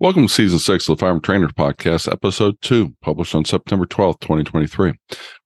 [0.00, 4.20] Welcome to season six of the Firearm Trainers Podcast, episode two, published on September 12th,
[4.20, 4.92] 2023.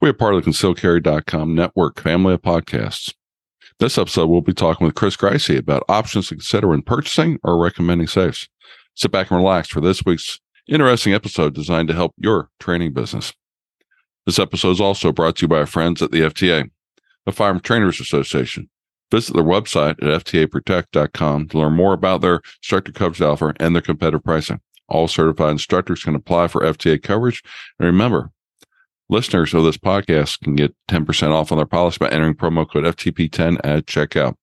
[0.02, 3.14] We are part of the concealcarry.com network family of podcasts.
[3.78, 7.62] This episode, we'll be talking with Chris Gricey about options to consider when purchasing or
[7.62, 8.46] recommending safes.
[8.94, 10.38] Sit back and relax for this week's
[10.68, 13.32] interesting episode designed to help your training business.
[14.26, 16.68] This episode is also brought to you by our friends at the FTA,
[17.24, 18.68] the Firearm Trainers Association.
[19.12, 23.82] Visit their website at ftaprotect.com to learn more about their instructor coverage offer and their
[23.82, 24.58] competitive pricing.
[24.88, 27.42] All certified instructors can apply for FTA coverage.
[27.78, 28.30] And remember,
[29.10, 32.84] listeners of this podcast can get 10% off on their policy by entering promo code
[32.84, 34.34] FTP10 at checkout.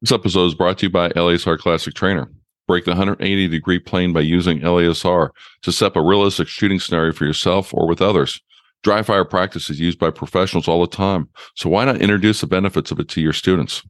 [0.00, 2.32] This episode is brought to you by LASR Classic Trainer.
[2.66, 5.28] Break the 180 degree plane by using LASR
[5.60, 8.40] to set up a realistic shooting scenario for yourself or with others.
[8.84, 12.46] Dry fire practice is used by professionals all the time, so why not introduce the
[12.46, 13.82] benefits of it to your students?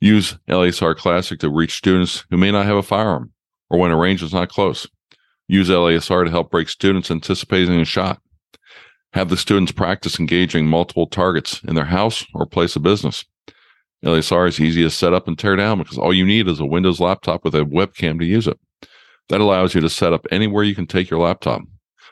[0.00, 3.32] Use LASR Classic to reach students who may not have a firearm
[3.68, 4.88] or when a range is not close.
[5.46, 8.20] Use LASR to help break students anticipating a shot.
[9.12, 13.24] Have the students practice engaging multiple targets in their house or place of business.
[14.04, 16.66] LASR is easy to set up and tear down because all you need is a
[16.66, 18.58] Windows laptop with a webcam to use it.
[19.28, 21.62] That allows you to set up anywhere you can take your laptop.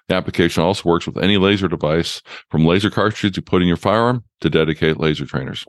[0.08, 3.76] The application also works with any laser device, from laser cartridges you put in your
[3.76, 5.64] firearm to dedicated laser trainers.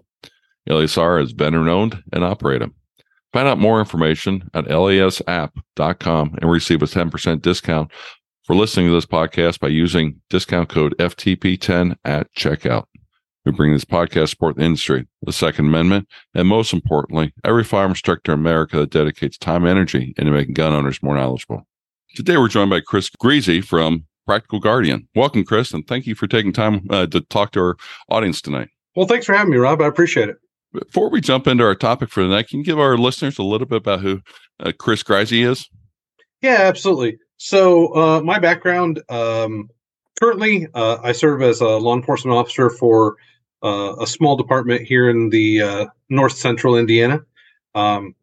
[0.68, 2.72] LASR is vendor owned and operated.
[3.32, 7.92] Find out more information at lasrapp.com and receive a 10% discount
[8.44, 12.86] for listening to this podcast by using discount code FTP10 at checkout.
[13.46, 17.92] We bring this podcast support the industry, the Second Amendment, and most importantly, every firearm
[17.92, 21.66] instructor in America that dedicates time and energy into making gun owners more knowledgeable.
[22.16, 25.08] Today, we're joined by Chris Greasy from Practical Guardian.
[25.16, 27.78] Welcome, Chris, and thank you for taking time uh, to talk to our
[28.10, 28.70] audience tonight.
[28.96, 29.82] Well, thanks for having me, Rob.
[29.82, 30.38] I appreciate it.
[30.72, 33.66] Before we jump into our topic for tonight, can you give our listeners a little
[33.66, 34.22] bit about who
[34.60, 35.68] uh, Chris Greisey is?
[36.42, 37.18] Yeah, absolutely.
[37.38, 39.70] So, uh, my background um,
[40.20, 43.16] currently, uh, I serve as a law enforcement officer for
[43.64, 47.22] uh, a small department here in the uh, north central Indiana.
[47.74, 48.14] Um,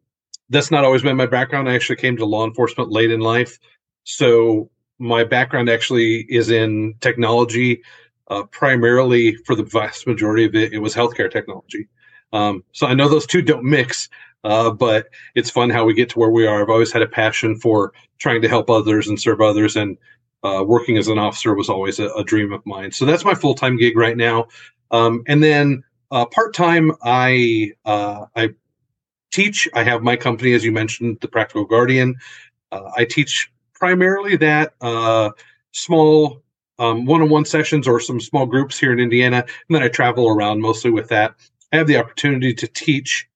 [0.49, 1.67] that's not always been my background.
[1.67, 3.59] I actually came to law enforcement late in life.
[4.05, 4.69] So,
[4.99, 7.81] my background actually is in technology,
[8.29, 11.87] uh, primarily for the vast majority of it, it was healthcare technology.
[12.33, 14.09] Um, so I know those two don't mix,
[14.43, 16.61] uh, but it's fun how we get to where we are.
[16.61, 19.97] I've always had a passion for trying to help others and serve others, and
[20.43, 22.91] uh, working as an officer was always a, a, dream of mine.
[22.91, 24.47] So that's my full time gig right now.
[24.91, 28.49] Um, and then uh, part time, I uh, I
[29.31, 29.67] teach.
[29.73, 32.15] I have my company, as you mentioned, the Practical Guardian.
[32.71, 35.31] Uh, I teach primarily that uh,
[35.71, 36.41] small
[36.79, 40.61] um, one-on-one sessions or some small groups here in Indiana, and then I travel around
[40.61, 41.35] mostly with that.
[41.71, 43.27] I have the opportunity to teach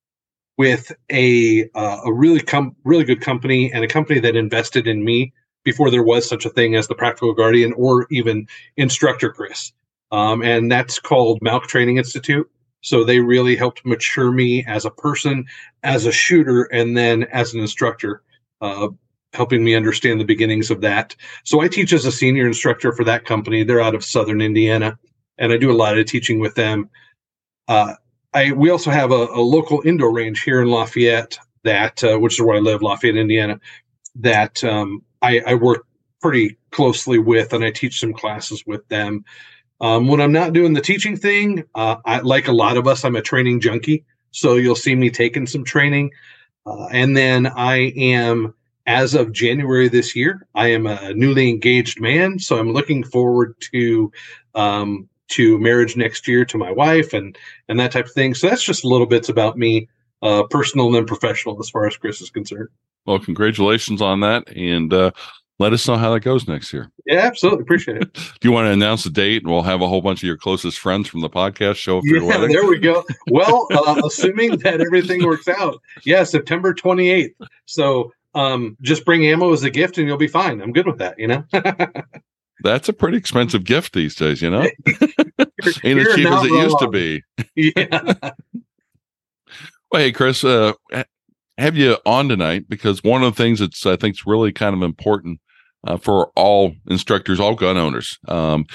[0.57, 5.03] with a uh, a really com- really good company and a company that invested in
[5.03, 5.33] me
[5.63, 8.47] before there was such a thing as the Practical Guardian or even
[8.77, 9.73] Instructor Chris,
[10.11, 12.49] um, and that's called Malk Training Institute.
[12.81, 15.45] So they really helped mature me as a person,
[15.83, 18.23] as a shooter, and then as an instructor,
[18.59, 18.87] uh,
[19.33, 21.15] helping me understand the beginnings of that.
[21.43, 23.63] So I teach as a senior instructor for that company.
[23.63, 24.97] They're out of Southern Indiana,
[25.37, 26.89] and I do a lot of teaching with them.
[27.67, 27.93] Uh,
[28.33, 32.33] I we also have a, a, local indoor range here in Lafayette that uh, which
[32.33, 33.59] is where I live, Lafayette, Indiana.
[34.15, 35.85] That um, I, I, work
[36.21, 39.23] pretty closely with, and I teach some classes with them.
[39.79, 43.05] Um, when I'm not doing the teaching thing, uh, I, like a lot of us,
[43.05, 44.03] I'm a training junkie.
[44.31, 46.11] So you'll see me taking some training,
[46.65, 48.53] uh, and then I am
[48.87, 52.39] as of January this year, I am a newly engaged man.
[52.39, 54.11] So I'm looking forward to
[54.55, 57.37] um, to marriage next year to my wife and
[57.67, 58.33] and that type of thing.
[58.33, 59.87] So that's just little bits about me,
[60.21, 62.69] uh, personal and professional as far as Chris is concerned.
[63.05, 65.11] Well, congratulations on that, and uh,
[65.57, 66.91] let us know how that goes next year.
[67.05, 68.13] Yeah, absolutely appreciate it.
[68.13, 70.37] Do you want to announce the date, and we'll have a whole bunch of your
[70.37, 73.03] closest friends from the podcast show up yeah, There we go.
[73.29, 77.35] Well, uh, assuming that everything works out, yeah, September twenty eighth.
[77.65, 80.61] So um, just bring ammo as a gift, and you'll be fine.
[80.61, 81.17] I'm good with that.
[81.17, 81.43] You know.
[82.63, 84.61] That's a pretty expensive gift these days, you know?
[85.83, 87.23] Ain't as cheap as it used to be.
[87.55, 88.13] yeah.
[89.91, 90.73] well, hey, Chris, uh,
[91.57, 94.75] have you on tonight because one of the things that's I think is really kind
[94.75, 95.39] of important
[95.85, 98.65] uh, for all instructors, all gun owners, um,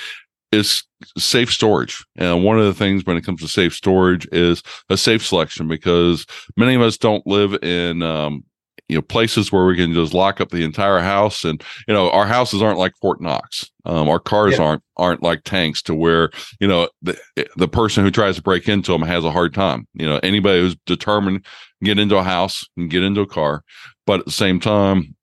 [0.52, 0.84] is
[1.18, 2.04] safe storage.
[2.16, 5.68] And one of the things when it comes to safe storage is a safe selection
[5.68, 8.44] because many of us don't live in um,
[8.88, 12.10] you know places where we can just lock up the entire house and you know
[12.10, 13.70] our houses aren't like fort knox.
[13.84, 14.64] Um, our cars yeah.
[14.64, 16.30] aren't aren't like tanks to where
[16.60, 17.18] you know the
[17.56, 19.86] the person who tries to break into them has a hard time.
[19.94, 21.44] You know anybody who's determined
[21.82, 23.62] get into a house and get into a car.
[24.06, 25.16] But at the same time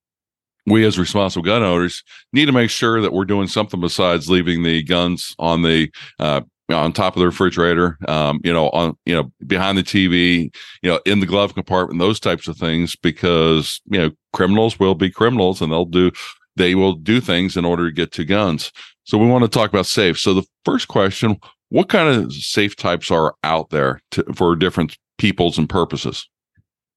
[0.65, 4.63] we as responsible gun owners need to make sure that we're doing something besides leaving
[4.63, 5.89] the guns on the
[6.19, 10.54] uh, on top of the refrigerator, um, you know, on you know behind the TV,
[10.81, 14.95] you know, in the glove compartment, those types of things, because you know criminals will
[14.95, 16.12] be criminals and they'll do
[16.56, 18.71] they will do things in order to get to guns.
[19.06, 20.18] So we want to talk about safe.
[20.18, 21.38] So the first question:
[21.69, 26.27] What kind of safe types are out there to, for different peoples and purposes?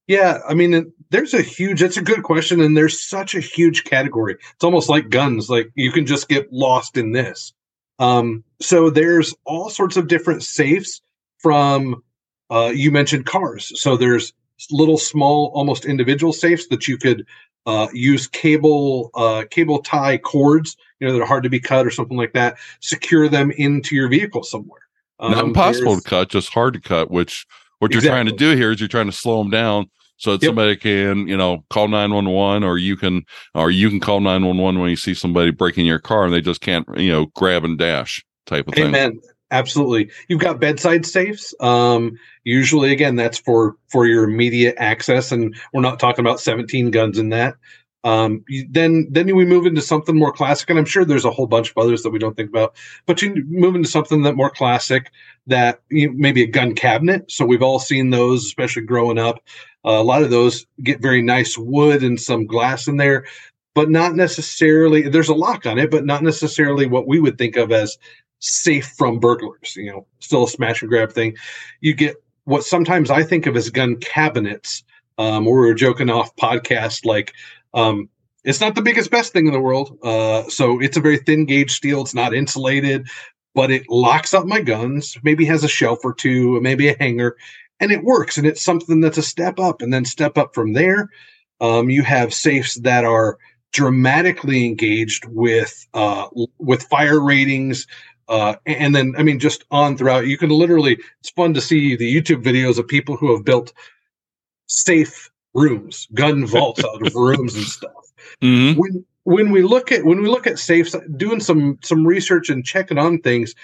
[0.06, 1.82] Yeah, I mean, there's a huge.
[1.82, 4.36] It's a good question, and there's such a huge category.
[4.54, 5.50] It's almost like guns.
[5.50, 7.52] Like you can just get lost in this.
[7.98, 11.00] Um, so there's all sorts of different safes
[11.38, 12.02] from.
[12.48, 13.72] Uh, you mentioned cars.
[13.74, 14.32] So there's
[14.70, 17.26] little small, almost individual safes that you could
[17.66, 21.86] uh, use cable uh, cable tie cords, you know, that are hard to be cut
[21.86, 22.56] or something like that.
[22.80, 24.80] Secure them into your vehicle somewhere.
[25.18, 27.10] Um, Not impossible to cut, just hard to cut.
[27.10, 27.46] Which
[27.80, 28.06] what exactly.
[28.06, 30.50] you're trying to do here is you're trying to slow them down so that yep.
[30.50, 33.24] somebody can you know call 911 or you can
[33.54, 36.60] or you can call 911 when you see somebody breaking your car and they just
[36.60, 38.92] can't you know grab and dash type of Amen.
[38.92, 39.20] thing Amen.
[39.52, 40.10] Absolutely.
[40.28, 41.54] You've got bedside safes.
[41.60, 46.90] Um, usually, again, that's for for your immediate access, and we're not talking about 17
[46.90, 47.54] guns in that.
[48.02, 51.46] Um, then then we move into something more classic, and I'm sure there's a whole
[51.46, 52.76] bunch of others that we don't think about.
[53.04, 55.10] But you move into something that more classic,
[55.46, 57.30] that you maybe a gun cabinet.
[57.30, 59.40] So we've all seen those, especially growing up.
[59.84, 63.26] Uh, a lot of those get very nice wood and some glass in there,
[63.76, 65.08] but not necessarily.
[65.08, 67.96] There's a lock on it, but not necessarily what we would think of as
[68.38, 69.74] safe from burglars.
[69.76, 71.36] You know, still a smash and grab thing.
[71.80, 74.84] You get what sometimes I think of as gun cabinets.
[75.18, 77.32] Um, we were joking off podcast like
[77.74, 78.08] um,
[78.44, 79.98] it's not the biggest best thing in the world.
[80.02, 82.02] Uh, so it's a very thin gauge steel.
[82.02, 83.08] It's not insulated,
[83.54, 85.16] but it locks up my guns.
[85.22, 87.36] Maybe has a shelf or two, maybe a hanger,
[87.80, 90.72] and it works and it's something that's a step up and then step up from
[90.72, 91.08] there
[91.60, 93.38] um, you have safes that are
[93.72, 96.28] dramatically engaged with uh,
[96.58, 97.86] with fire ratings
[98.28, 101.96] uh, and then i mean just on throughout you can literally it's fun to see
[101.96, 103.72] the youtube videos of people who have built
[104.66, 108.12] safe rooms gun vaults out of rooms and stuff
[108.42, 108.78] mm-hmm.
[108.78, 112.64] when when we look at when we look at safes doing some some research and
[112.64, 113.54] checking on things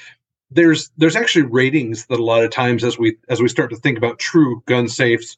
[0.50, 3.76] there's there's actually ratings that a lot of times as we as we start to
[3.76, 5.36] think about true gun safes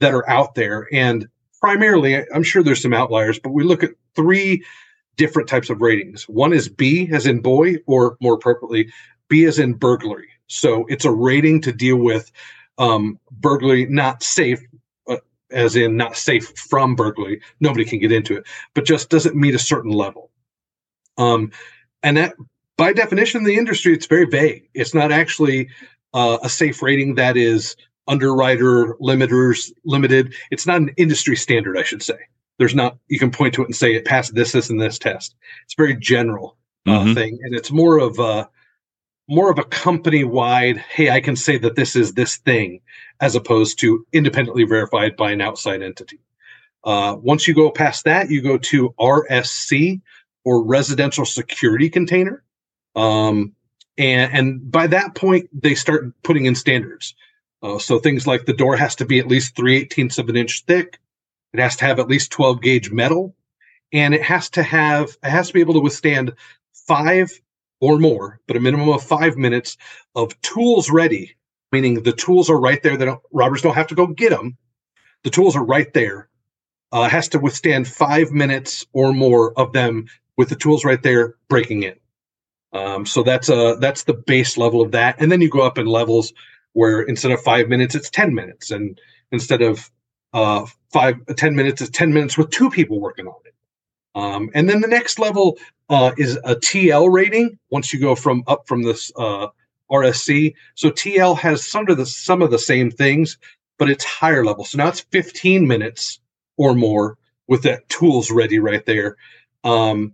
[0.00, 1.28] that are out there and
[1.60, 4.64] primarily i'm sure there's some outliers but we look at three
[5.16, 8.90] different types of ratings one is b as in boy or more appropriately
[9.28, 12.30] b as in burglary so it's a rating to deal with
[12.78, 14.60] um, burglary not safe
[15.08, 15.16] uh,
[15.50, 19.54] as in not safe from burglary nobody can get into it but just doesn't meet
[19.54, 20.30] a certain level
[21.18, 21.50] um,
[22.02, 22.34] and that
[22.76, 24.68] by definition in the industry, it's very vague.
[24.74, 25.70] It's not actually
[26.12, 27.76] uh, a safe rating that is
[28.06, 30.34] underwriter limiters limited.
[30.50, 32.18] It's not an industry standard, I should say.
[32.58, 34.98] There's not you can point to it and say it passed this, this, and this
[34.98, 35.34] test.
[35.64, 36.56] It's a very general
[36.86, 37.14] uh, mm-hmm.
[37.14, 38.48] thing, and it's more of a
[39.28, 40.78] more of a company wide.
[40.78, 42.80] Hey, I can say that this is this thing,
[43.20, 46.20] as opposed to independently verified by an outside entity.
[46.84, 50.00] Uh, once you go past that, you go to RSC
[50.44, 52.44] or residential security container.
[52.94, 53.52] Um,
[53.98, 57.14] and, and by that point, they start putting in standards.
[57.62, 60.36] Uh, so things like the door has to be at least 3 eighteenths of an
[60.36, 61.00] inch thick.
[61.52, 63.34] It has to have at least 12 gauge metal.
[63.92, 66.34] And it has to have, it has to be able to withstand
[66.72, 67.30] five
[67.80, 69.76] or more, but a minimum of five minutes
[70.14, 71.36] of tools ready,
[71.72, 72.96] meaning the tools are right there.
[72.96, 74.56] That robbers don't have to go get them.
[75.24, 76.28] The tools are right there.
[76.92, 81.34] Uh, has to withstand five minutes or more of them with the tools right there
[81.48, 81.94] breaking in.
[82.72, 85.78] Um, so that's a that's the base level of that, and then you go up
[85.78, 86.32] in levels
[86.74, 89.00] where instead of five minutes, it's ten minutes, and
[89.32, 89.90] instead of
[90.32, 93.54] uh, five ten minutes, it's ten minutes with two people working on it.
[94.14, 97.58] Um, and then the next level uh, is a TL rating.
[97.70, 99.48] Once you go from up from this uh,
[99.90, 103.38] RSC, so TL has some of the some of the same things,
[103.78, 104.64] but it's higher level.
[104.64, 106.20] So now it's 15 minutes
[106.56, 109.16] or more with that tools ready right there.
[109.64, 110.12] Um,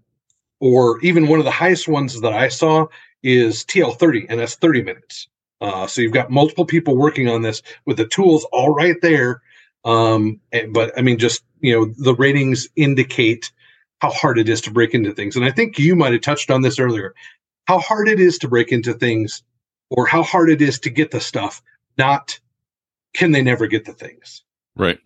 [0.60, 2.86] or even one of the highest ones that I saw
[3.22, 5.28] is TL30, and that's 30 minutes.
[5.60, 9.42] Uh, so you've got multiple people working on this with the tools all right there.
[9.84, 13.52] Um, and, but I mean, just you know, the ratings indicate
[14.00, 15.36] how hard it is to break into things.
[15.36, 17.14] And I think you might have touched on this earlier.
[17.66, 19.42] How hard it is to break into things,
[19.90, 21.62] or how hard it is to get the stuff.
[21.98, 22.38] Not
[23.14, 24.42] can they never get the things.
[24.76, 24.98] Right.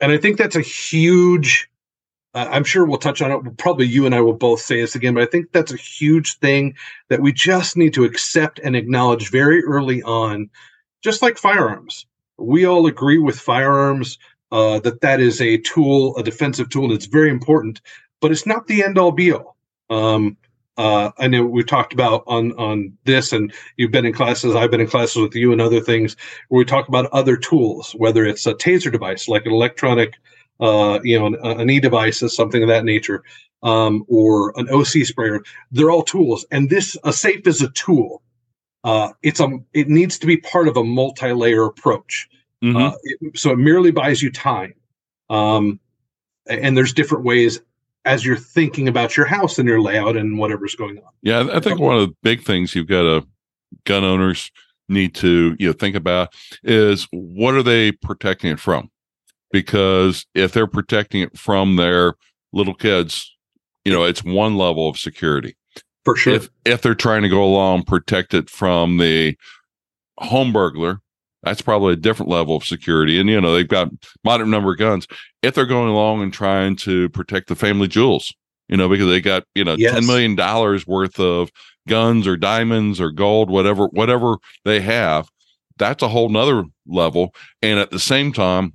[0.00, 1.70] And I think that's a huge
[2.34, 3.56] uh, I'm sure we'll touch on it.
[3.58, 6.38] Probably you and I will both say this again, but I think that's a huge
[6.38, 6.76] thing
[7.08, 10.50] that we just need to accept and acknowledge very early on.
[11.02, 12.06] Just like firearms,
[12.40, 14.18] we all agree with firearms
[14.52, 17.80] uh, that that is a tool, a defensive tool and it's very important,
[18.20, 19.56] but it's not the end all be all.
[19.90, 20.36] Um,
[20.76, 24.54] uh, I know we talked about on on this, and you've been in classes.
[24.54, 26.16] I've been in classes with you and other things
[26.48, 30.14] where we talk about other tools, whether it's a taser device like an electronic,
[30.60, 33.22] uh, you know, an, an e device, or something of that nature,
[33.62, 35.42] um, or an OC sprayer.
[35.70, 38.22] They're all tools, and this a safe is a tool.
[38.84, 42.28] Uh, it's a it needs to be part of a multi-layer approach.
[42.62, 42.76] Mm-hmm.
[42.76, 44.74] Uh, it, so it merely buys you time.
[45.28, 45.80] Um,
[46.46, 47.60] and there's different ways
[48.04, 51.04] as you're thinking about your house and your layout and whatever's going on.
[51.22, 53.26] Yeah, I think one of the big things you've got to
[53.84, 54.50] gun owners
[54.88, 56.34] need to you know think about
[56.64, 58.90] is what are they protecting it from?
[59.52, 62.14] Because if they're protecting it from their
[62.52, 63.36] little kids,
[63.84, 65.56] you know, it's one level of security.
[66.04, 66.34] For sure.
[66.34, 69.36] If if they're trying to go along protect it from the
[70.18, 71.00] home burglar,
[71.42, 73.20] that's probably a different level of security.
[73.20, 73.90] And you know, they've got
[74.24, 75.06] modern number of guns.
[75.42, 78.34] If they're going along and trying to protect the family jewels,
[78.68, 79.94] you know, because they got, you know, yes.
[79.94, 81.50] ten million dollars worth of
[81.88, 85.28] guns or diamonds or gold, whatever, whatever they have,
[85.76, 87.34] that's a whole nother level.
[87.62, 88.74] And at the same time,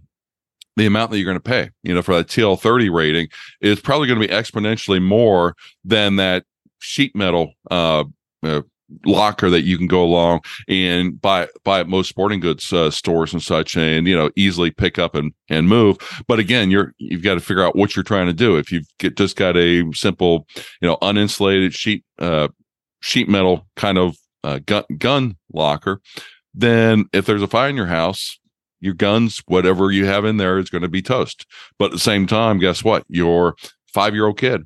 [0.76, 3.30] the amount that you're going to pay, you know, for that TL 30 rating
[3.62, 5.56] is probably going to be exponentially more
[5.86, 6.44] than that
[6.80, 8.04] sheet metal uh,
[8.44, 8.62] uh,
[9.06, 13.34] locker that you can go along and buy buy at most sporting goods uh, stores
[13.34, 15.98] and such and you know easily pick up and and move.
[16.28, 18.58] But again you're you've got to figure out what you're trying to do.
[18.58, 20.48] If you've get, just got a simple
[20.82, 22.50] you know uninsulated sheet uh
[23.02, 26.02] sheet metal kind of uh, gun gun locker
[26.54, 28.40] then if there's a fire in your house
[28.80, 31.48] your guns whatever you have in there is going to be toast.
[31.80, 33.04] But at the same time guess what?
[33.10, 33.56] Your
[33.94, 34.62] 5 year old kid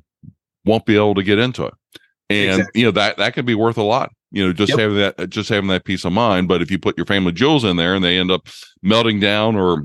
[0.66, 1.74] won't be able to get into it
[2.30, 2.80] and exactly.
[2.80, 4.78] you know that that could be worth a lot you know just yep.
[4.78, 7.64] having that just having that peace of mind but if you put your family jewels
[7.64, 8.46] in there and they end up
[8.82, 9.84] melting down or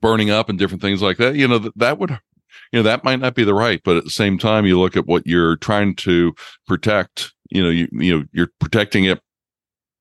[0.00, 2.10] burning up and different things like that you know that, that would
[2.72, 4.96] you know that might not be the right but at the same time you look
[4.96, 6.34] at what you're trying to
[6.66, 9.20] protect you know you you know you're protecting it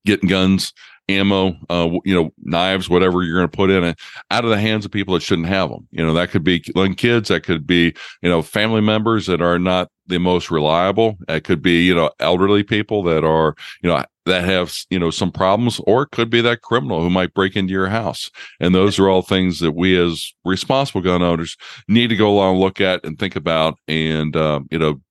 [0.06, 0.74] getting guns
[1.18, 4.00] ammo, uh, you know, knives, whatever you're going to put in it,
[4.30, 5.88] out of the hands of people that shouldn't have them.
[5.92, 9.42] You know, that could be young kids, that could be, you know, family members that
[9.42, 11.18] are not the most reliable.
[11.30, 15.10] It could be, you know, elderly people that are, you know, that have, you know,
[15.10, 18.30] some problems, or it could be that criminal who might break into your house.
[18.60, 22.58] And those are all things that we as responsible gun owners need to go along,
[22.58, 25.02] look at, and think about, and, um, you know,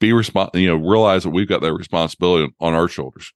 [0.00, 3.32] be responsible, you know, realize that we've got that responsibility on our shoulders.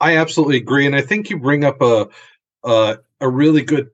[0.00, 2.08] I absolutely agree, and I think you bring up a
[2.64, 3.90] a, a really good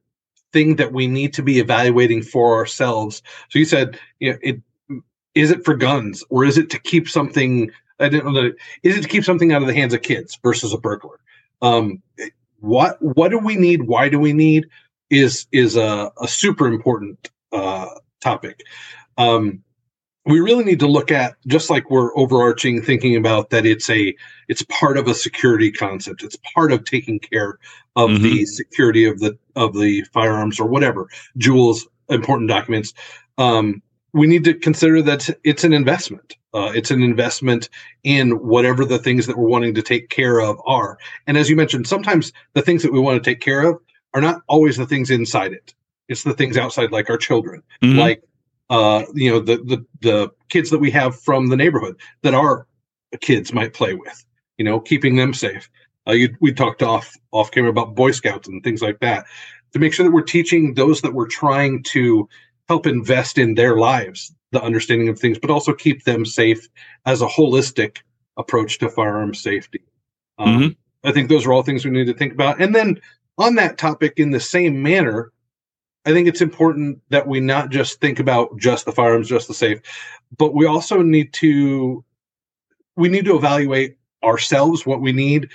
[0.52, 3.22] thing that we need to be evaluating for ourselves.
[3.50, 4.60] So you said, you know, it
[5.34, 7.70] is it for guns or is it to keep something?
[8.00, 8.52] I didn't know.
[8.82, 11.20] Is it to keep something out of the hands of kids versus a burglar?
[11.62, 12.02] Um,
[12.60, 13.82] what what do we need?
[13.82, 14.66] Why do we need?
[15.10, 17.86] Is is a, a super important uh,
[18.20, 18.62] topic.
[19.18, 19.62] Um,
[20.26, 24.14] we really need to look at just like we're overarching thinking about that it's a
[24.49, 26.23] it's part of a security concept.
[26.23, 27.59] It's part of taking care
[27.95, 28.23] of mm-hmm.
[28.23, 32.92] the security of the of the firearms or whatever jewels important documents.
[33.38, 36.37] Um, we need to consider that it's an investment.
[36.54, 37.68] Uh, it's an investment
[38.02, 40.99] in whatever the things that we're wanting to take care of are.
[41.26, 43.78] And as you mentioned sometimes the things that we want to take care of
[44.14, 45.75] are not always the things inside it.
[46.09, 47.99] It's the things outside like our children mm-hmm.
[47.99, 48.23] like
[48.70, 52.66] uh, you know, the, the the kids that we have from the neighborhood that our
[53.20, 54.25] kids might play with.
[54.58, 55.68] You know, keeping them safe.
[56.08, 59.26] Uh, you, we talked off off camera about Boy Scouts and things like that
[59.73, 62.28] to make sure that we're teaching those that we're trying to
[62.68, 66.68] help invest in their lives the understanding of things, but also keep them safe
[67.04, 67.99] as a holistic
[68.37, 69.82] approach to firearm safety.
[70.38, 71.08] Um, mm-hmm.
[71.08, 72.61] I think those are all things we need to think about.
[72.61, 73.00] And then
[73.38, 75.32] on that topic, in the same manner,
[76.06, 79.54] I think it's important that we not just think about just the firearms, just the
[79.54, 79.80] safe,
[80.38, 82.04] but we also need to
[82.96, 85.50] we need to evaluate ourselves what we need.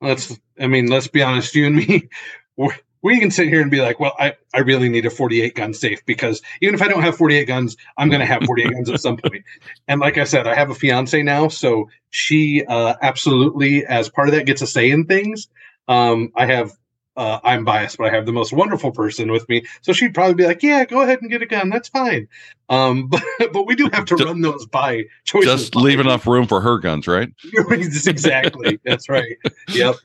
[0.00, 2.08] Let's I mean, let's be honest, you and me,
[3.02, 5.74] we can sit here and be like, well, I, I really need a 48 gun
[5.74, 8.90] safe because even if I don't have 48 guns, I'm going to have 48 guns
[8.90, 9.44] at some point.
[9.88, 14.28] And like I said, I have a fiance now, so she uh, absolutely, as part
[14.28, 15.48] of that, gets a say in things.
[15.88, 16.72] Um, I have
[17.20, 19.66] uh, I'm biased, but I have the most wonderful person with me.
[19.82, 21.68] So she'd probably be like, "Yeah, go ahead and get a gun.
[21.68, 22.26] That's fine."
[22.70, 23.22] Um, but
[23.52, 25.60] but we do have to run those by choices.
[25.60, 27.28] Just leave enough room for her guns, right?
[27.70, 28.80] exactly.
[28.86, 29.36] that's right.
[29.68, 29.96] Yep.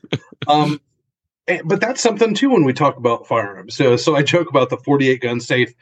[0.46, 0.78] Um,
[1.48, 3.74] and, but that's something too when we talk about firearms.
[3.74, 5.72] So so I joke about the 48 gun safe.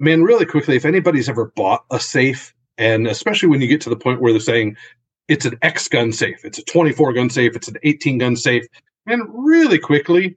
[0.00, 3.90] Man, really quickly, if anybody's ever bought a safe, and especially when you get to
[3.90, 4.78] the point where they're saying
[5.26, 8.64] it's an X gun safe, it's a 24 gun safe, it's an 18 gun safe,
[9.08, 10.36] and really quickly,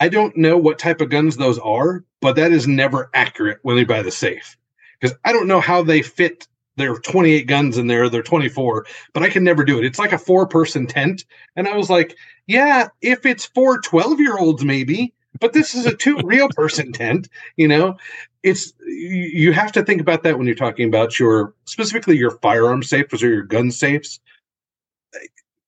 [0.00, 3.76] I don't know what type of guns those are, but that is never accurate when
[3.76, 4.56] they buy the safe
[5.00, 9.22] because I don't know how they fit their 28 guns in there, they're 24, but
[9.22, 9.84] I can never do it.
[9.84, 11.24] It's like a four person tent.
[11.56, 15.86] And I was like, yeah, if it's four 12 year olds, maybe, but this is
[15.86, 17.96] a two real person tent, you know?
[18.42, 22.82] It's you have to think about that when you're talking about your specifically your firearm
[22.82, 24.20] safes or your gun safes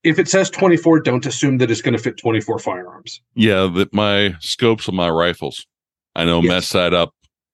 [0.09, 3.93] if it says 24 don't assume that it's going to fit 24 firearms yeah that
[3.93, 5.67] my scopes of my rifles
[6.17, 6.49] i know yes.
[6.49, 7.13] mess that up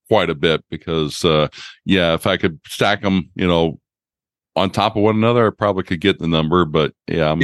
[0.08, 1.48] quite a bit because uh
[1.84, 3.78] yeah if i could stack them you know
[4.56, 7.42] on top of one another i probably could get the number but yeah i'm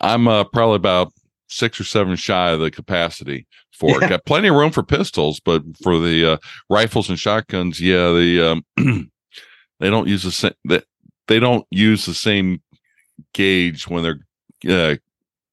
[0.00, 1.12] i'm uh, probably about
[1.48, 4.06] six or seven shy of the capacity for yeah.
[4.06, 6.36] it got plenty of room for pistols but for the uh,
[6.70, 8.40] rifles and shotguns yeah the
[8.76, 9.10] um
[9.80, 10.80] they don't use the same they,
[11.28, 12.60] they don't use the same
[13.32, 14.25] gauge when they're
[14.68, 14.96] uh,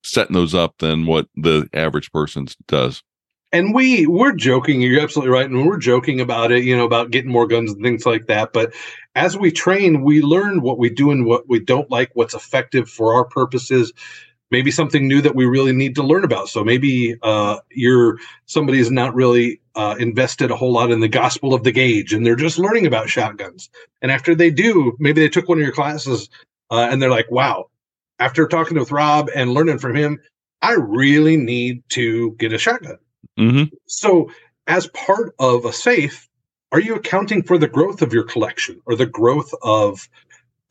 [0.03, 3.03] setting those up than what the average person does.
[3.51, 4.81] And we we're joking.
[4.81, 6.63] You're absolutely right, and we're joking about it.
[6.63, 8.51] You know about getting more guns and things like that.
[8.51, 8.73] But
[9.13, 12.09] as we train, we learn what we do and what we don't like.
[12.13, 13.93] What's effective for our purposes.
[14.49, 16.49] Maybe something new that we really need to learn about.
[16.49, 18.17] So maybe uh, you're
[18.47, 22.11] somebody is not really uh, invested a whole lot in the gospel of the gauge,
[22.11, 23.69] and they're just learning about shotguns.
[24.01, 26.27] And after they do, maybe they took one of your classes,
[26.71, 27.67] uh, and they're like, "Wow,
[28.23, 30.17] after talking with Rob and learning from him,
[30.61, 32.97] I really need to get a shotgun.
[33.37, 33.75] Mm-hmm.
[33.85, 34.31] So,
[34.67, 36.29] as part of a safe,
[36.71, 40.07] are you accounting for the growth of your collection or the growth of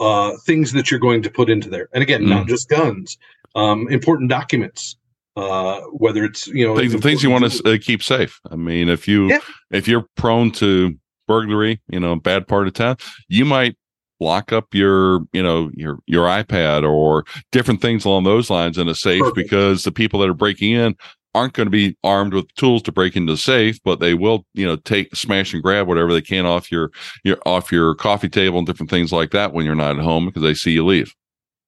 [0.00, 1.90] uh, things that you're going to put into there?
[1.92, 2.30] And again, mm.
[2.30, 3.18] not just guns,
[3.54, 4.96] um, important documents.
[5.34, 8.38] Uh, whether it's you know things, things you want to uh, keep safe.
[8.50, 9.38] I mean, if you yeah.
[9.70, 10.94] if you're prone to
[11.26, 12.96] burglary, you know, bad part of town,
[13.28, 13.74] you might
[14.22, 18.88] lock up your you know your your ipad or different things along those lines in
[18.88, 19.36] a safe Perfect.
[19.36, 20.96] because the people that are breaking in
[21.34, 24.46] aren't going to be armed with tools to break into the safe but they will
[24.54, 26.90] you know take smash and grab whatever they can off your
[27.24, 30.26] your off your coffee table and different things like that when you're not at home
[30.26, 31.14] because they see you leave.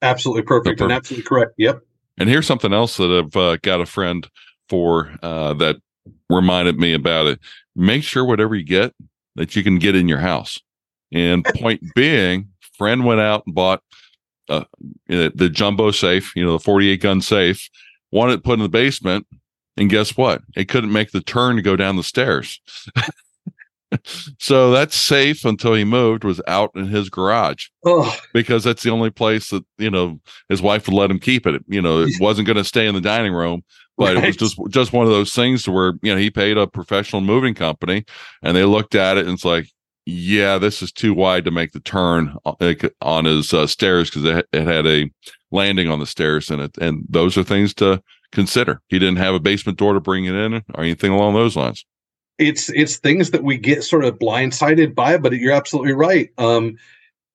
[0.03, 0.83] Absolutely perfect, perfect.
[0.83, 1.53] and absolutely correct.
[1.57, 1.81] Yep.
[2.19, 4.29] And here's something else that i've uh, got a friend
[4.69, 5.77] for uh, that
[6.29, 7.40] reminded me about it.
[7.75, 8.93] Make sure whatever you get
[9.37, 10.61] that you can get in your house
[11.12, 13.83] and point being, friend went out and bought
[14.49, 14.64] uh,
[15.07, 17.69] the jumbo safe, you know, the 48 gun safe,
[18.11, 19.27] wanted it put in the basement.
[19.77, 20.43] And guess what?
[20.57, 22.61] It couldn't make the turn to go down the stairs.
[24.38, 28.14] so that safe until he moved was out in his garage oh.
[28.33, 31.62] because that's the only place that you know his wife would let him keep it.
[31.69, 33.62] You know, it wasn't going to stay in the dining room,
[33.97, 34.25] but right.
[34.25, 37.23] it was just just one of those things where you know he paid a professional
[37.23, 38.05] moving company,
[38.43, 39.69] and they looked at it and it's like,
[40.07, 44.25] yeah, this is too wide to make the turn uh, on his uh, stairs because
[44.25, 45.11] it, it, had a
[45.51, 46.77] landing on the stairs in it.
[46.79, 48.83] And those are things to consider.
[48.88, 51.85] He didn't have a basement door to bring it in or anything along those lines.
[52.37, 56.31] It's it's things that we get sort of blindsided by, but you're absolutely right.
[56.37, 56.77] Um,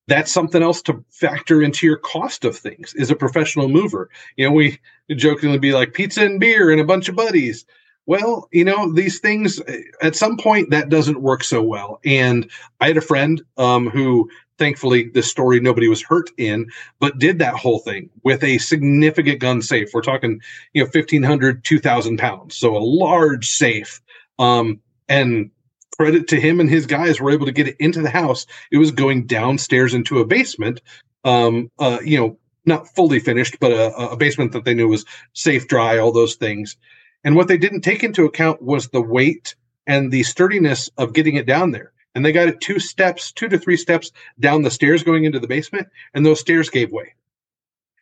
[0.08, 2.93] that's something else to factor into your cost of things.
[2.95, 4.10] Is a professional mover.
[4.36, 4.77] You know, we
[5.15, 7.65] jokingly be like pizza and beer and a bunch of buddies
[8.09, 9.61] well, you know, these things
[10.01, 11.99] at some point that doesn't work so well.
[12.03, 12.49] And
[12.81, 17.37] I had a friend um, who, thankfully, this story nobody was hurt in, but did
[17.37, 19.91] that whole thing with a significant gun safe.
[19.93, 20.41] We're talking,
[20.73, 22.55] you know, 1,500, 2,000 pounds.
[22.55, 24.01] So a large safe.
[24.39, 25.51] Um, and
[25.95, 28.47] credit to him and his guys were able to get it into the house.
[28.71, 30.81] It was going downstairs into a basement.
[31.25, 35.05] Um, uh, you know, not fully finished, but a, a basement that they knew was
[35.33, 36.75] safe, dry, all those things.
[37.23, 39.55] And what they didn't take into account was the weight
[39.88, 41.91] and the sturdiness of getting it down there.
[42.15, 45.39] And they got it two steps, two to three steps down the stairs going into
[45.39, 47.13] the basement, and those stairs gave way.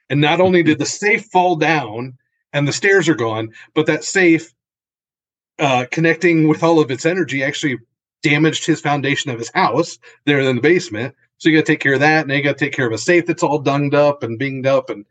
[0.10, 2.18] And not only did the safe fall down
[2.54, 4.54] and the stairs are gone, but that safe
[5.60, 7.78] uh, connecting with all of its energy actually
[8.24, 11.16] damaged his foundation of his house there in the basement.
[11.38, 12.94] So you got to take care of that, and you got to take care of
[12.94, 15.06] a safe that's all dunged up and binged up, and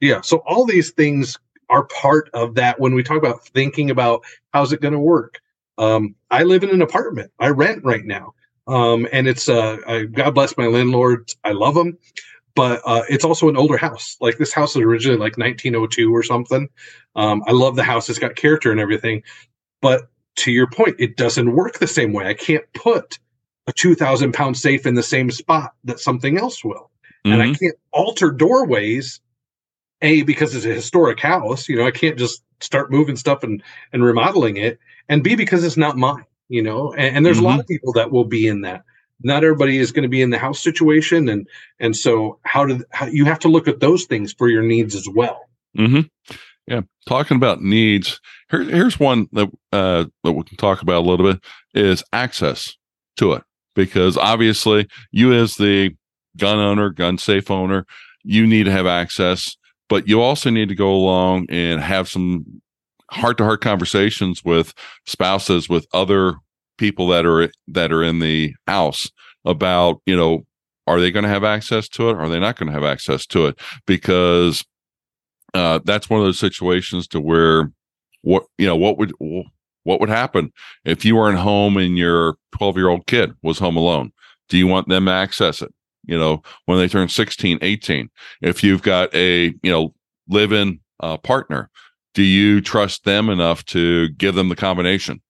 [0.00, 0.20] yeah.
[0.20, 1.38] So all these things
[1.72, 5.40] are part of that when we talk about thinking about how's it going to work.
[5.78, 7.32] Um, I live in an apartment.
[7.40, 8.34] I rent right now.
[8.68, 11.34] Um, and it's uh, I, God bless my landlords.
[11.42, 11.98] I love them,
[12.54, 14.16] but uh, it's also an older house.
[14.20, 16.68] Like this house is originally like 1902 or something.
[17.16, 18.08] Um, I love the house.
[18.08, 19.22] It's got character and everything.
[19.80, 22.26] But to your point, it doesn't work the same way.
[22.28, 23.18] I can't put
[23.66, 26.90] a 2,000 pound safe in the same spot that something else will.
[27.24, 27.32] Mm-hmm.
[27.32, 27.64] And I mm-hmm.
[27.64, 29.20] can't alter doorways
[30.02, 33.62] a because it's a historic house you know i can't just start moving stuff and
[33.92, 37.46] and remodeling it and b because it's not mine you know and, and there's mm-hmm.
[37.46, 37.74] a lot of mm-hmm.
[37.74, 38.82] people that will be in that
[39.24, 41.48] not everybody is going to be in the house situation and
[41.80, 44.94] and so how do how, you have to look at those things for your needs
[44.94, 46.02] as well mm-hmm.
[46.66, 48.20] Yeah, talking about needs.
[48.50, 51.42] Here, here's one that uh, that we can talk about a little bit
[51.74, 52.76] is access
[53.16, 53.42] to it,
[53.74, 55.90] because obviously you as the
[56.36, 57.84] gun owner, gun safe owner,
[58.22, 59.56] you need to have access,
[59.92, 62.62] but you also need to go along and have some
[63.10, 64.72] heart to heart conversations with
[65.04, 66.36] spouses, with other
[66.78, 69.10] people that are that are in the house
[69.44, 70.46] about you know
[70.86, 72.16] are they going to have access to it?
[72.16, 73.60] Are they not going to have access to it?
[73.86, 74.64] Because
[75.52, 77.70] uh, that's one of those situations to where
[78.22, 80.54] what you know what would what would happen
[80.86, 84.10] if you weren't home and your 12 year old kid was home alone
[84.48, 85.70] do you want them to access it
[86.04, 88.10] you know when they turn 16 18
[88.40, 89.94] if you've got a you know
[90.28, 91.70] live in uh, partner
[92.14, 95.20] do you trust them enough to give them the combination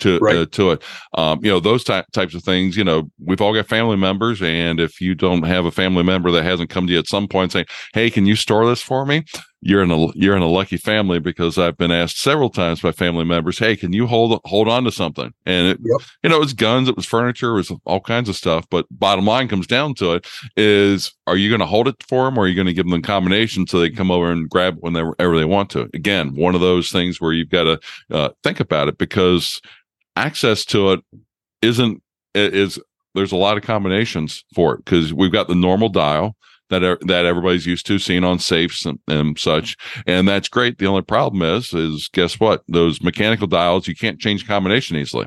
[0.00, 0.36] to right.
[0.36, 0.82] uh, to it.
[1.16, 2.76] Um, you know those ty- types of things.
[2.76, 6.30] You know we've all got family members, and if you don't have a family member
[6.32, 9.06] that hasn't come to you at some point saying, "Hey, can you store this for
[9.06, 9.24] me?"
[9.62, 12.92] You're in a you're in a lucky family because I've been asked several times by
[12.92, 16.08] family members, "Hey, can you hold hold on to something?" And it, yep.
[16.22, 18.66] you know, it was guns, it was furniture, it was all kinds of stuff.
[18.70, 22.24] But bottom line comes down to it: is are you going to hold it for
[22.24, 24.30] them, or are you going to give them the combination so they can come over
[24.32, 25.90] and grab it whenever they want to?
[25.92, 29.60] Again, one of those things where you've got to uh, think about it because
[30.16, 31.00] access to it
[31.60, 32.02] isn't
[32.34, 32.78] is
[33.14, 36.36] there's a lot of combinations for it because we've got the normal dial
[36.70, 40.78] that are, that everybody's used to seeing on safes and, and, such, and that's great.
[40.78, 42.62] The only problem is, is guess what?
[42.68, 45.26] Those mechanical dials you can't change combination easily.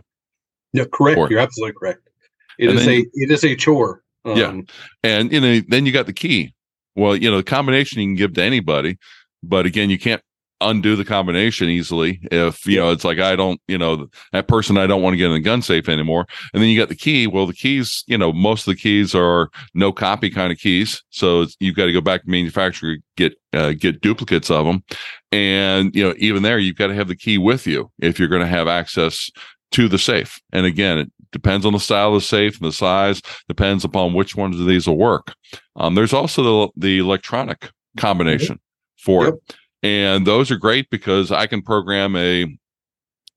[0.74, 1.30] Yeah, correct.
[1.30, 2.10] You're absolutely correct.
[2.58, 4.02] It is is a it is a chore.
[4.26, 4.62] Um, yeah,
[5.04, 6.54] and you know then you got the key.
[6.96, 8.98] Well, you know the combination you can give to anybody,
[9.44, 10.22] but again you can't
[10.70, 14.78] undo the combination easily if you know it's like i don't you know that person
[14.78, 16.28] i don't want to get in the gun safe anymore.
[16.54, 17.28] And then you got the key.
[17.28, 21.04] Well the keys you know most of the keys are no copy kind of keys.
[21.10, 24.84] So you've got to go back to manufacturer get uh, get duplicates of them
[25.32, 28.28] and you know even there you've got to have the key with you if you're
[28.28, 29.30] going to have access
[29.72, 30.40] to the safe.
[30.52, 34.14] And again it depends on the style of the safe and the size depends upon
[34.14, 35.34] which ones of these will work.
[35.76, 38.60] Um, there's also the, the electronic combination
[38.98, 39.34] for yep.
[39.34, 42.48] it and those are great because I can program a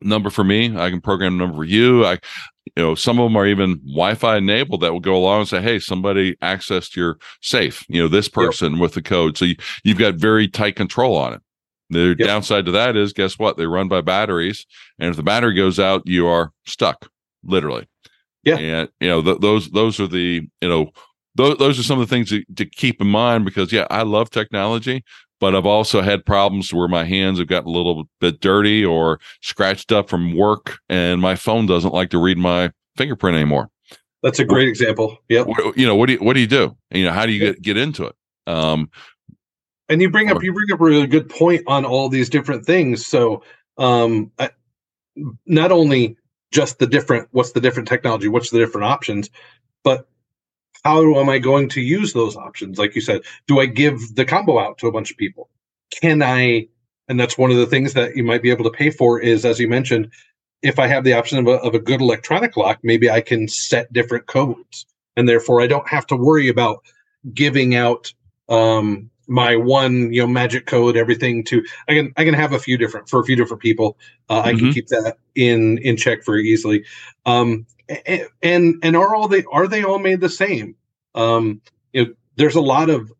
[0.01, 0.77] number for me.
[0.77, 2.07] I can program a number for you.
[2.07, 2.13] I,
[2.77, 5.61] you know, some of them are even Wi-Fi enabled that will go along and say,
[5.61, 8.81] "Hey, somebody accessed your safe." You know, this person yep.
[8.81, 9.37] with the code.
[9.37, 11.41] So you, you've got very tight control on it.
[11.91, 12.29] The yep.
[12.29, 13.57] downside to that is, guess what?
[13.57, 14.67] They run by batteries,
[14.99, 17.09] and if the battery goes out, you are stuck,
[17.45, 17.89] literally.
[18.43, 20.91] Yeah, and you know th- those those are the you know
[21.37, 24.03] those those are some of the things to, to keep in mind because yeah, I
[24.03, 25.05] love technology,
[25.41, 29.21] but I've also had problems where my hands have gotten a little bit dirty or
[29.43, 33.71] scratched up from work, and my phone doesn't like to read my fingerprint anymore.
[34.23, 35.19] That's a great example.
[35.29, 35.47] Yep.
[35.77, 36.77] You know what do you what do you do?
[36.91, 38.17] You know how do you get get into it?
[38.47, 38.91] Um,
[39.89, 42.65] and you bring up you bring up a really good point on all these different
[42.65, 43.07] things.
[43.07, 43.43] So
[43.79, 44.51] um, I,
[45.47, 46.17] not only
[46.51, 49.31] just the different what's the different technology, what's the different options,
[49.85, 50.09] but
[50.87, 52.79] how am I going to use those options?
[52.79, 55.51] Like you said, do I give the combo out to a bunch of people?
[56.01, 56.69] Can I?
[57.09, 59.45] And that's one of the things that you might be able to pay for is,
[59.45, 60.13] as you mentioned,
[60.63, 63.49] if I have the option of a, of a good electronic lock, maybe I can
[63.49, 66.85] set different codes, and therefore I don't have to worry about
[67.35, 68.13] giving out
[68.49, 72.61] um, my one you know magic code everything to i can i can have a
[72.61, 74.49] few different for a few different people uh, mm-hmm.
[74.49, 74.71] i can mm-hmm.
[74.71, 76.85] keep that in in check very easily
[77.25, 77.67] um
[78.43, 80.77] and and are all they are they all made the same?
[81.15, 81.61] Um,
[81.93, 83.13] you know, there's a lot of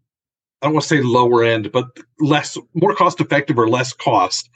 [0.63, 1.87] I don't want to say lower end, but
[2.19, 4.51] less more cost effective or less cost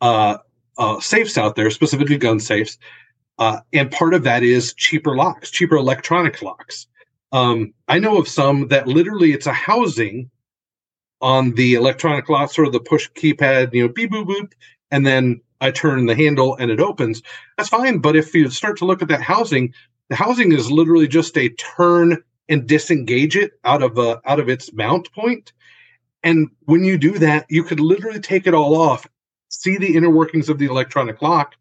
[0.00, 0.38] uh,
[0.78, 2.78] uh, safes out there, specifically gun safes.
[3.38, 6.86] Uh, and part of that is cheaper locks, cheaper electronic locks.
[7.32, 10.30] Um, I know of some that literally it's a housing
[11.20, 14.52] on the electronic lock, sort of the push keypad, you know, beep boop boop,
[14.90, 17.22] and then I turn the handle and it opens,
[17.56, 17.98] that's fine.
[17.98, 19.74] But if you start to look at that housing,
[20.08, 24.48] the housing is literally just a turn and disengage it out of a, out of
[24.48, 25.52] its mount point.
[26.22, 29.06] And when you do that, you could literally take it all off,
[29.48, 31.54] see the inner workings of the electronic lock,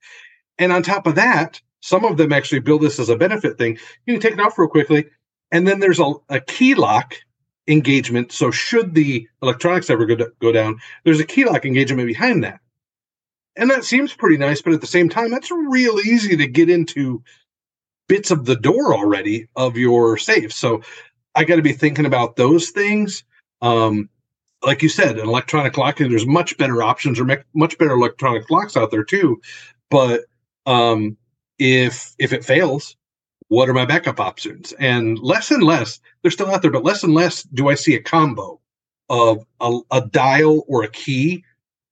[0.57, 3.77] and on top of that, some of them actually build this as a benefit thing.
[4.05, 5.05] You can take it off real quickly,
[5.51, 7.15] and then there's a, a key lock
[7.67, 8.31] engagement.
[8.31, 12.59] So should the electronics ever go, go down, there's a key lock engagement behind that
[13.55, 16.69] and that seems pretty nice but at the same time that's real easy to get
[16.69, 17.23] into
[18.07, 20.53] bits of the door already of your safe.
[20.53, 20.81] So
[21.33, 23.23] i got to be thinking about those things.
[23.61, 24.09] Um,
[24.63, 28.77] like you said an electronic lock there's much better options or much better electronic locks
[28.77, 29.41] out there too.
[29.89, 30.25] But
[30.65, 31.17] um,
[31.59, 32.95] if if it fails
[33.49, 34.73] what are my backup options?
[34.73, 37.95] And less and less they're still out there but less and less do i see
[37.95, 38.59] a combo
[39.09, 41.43] of a, a dial or a key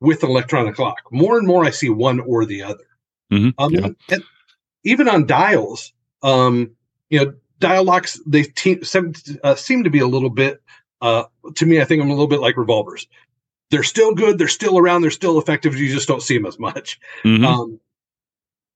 [0.03, 0.99] with an electronic lock.
[1.11, 2.83] More and more, I see one or the other.
[3.31, 3.87] Mhm, Um, yeah.
[4.11, 4.23] and
[4.83, 6.71] even on dials, um,
[7.09, 9.13] you know, dial locks they te- seem,
[9.43, 10.61] uh, seem to be a little bit.
[11.01, 11.23] Uh,
[11.55, 13.07] to me, I think I'm a little bit like revolvers.
[13.71, 14.37] They're still good.
[14.37, 15.01] They're still around.
[15.01, 15.75] They're still effective.
[15.75, 16.99] You just don't see them as much.
[17.23, 17.45] Mhm.
[17.45, 17.79] Um,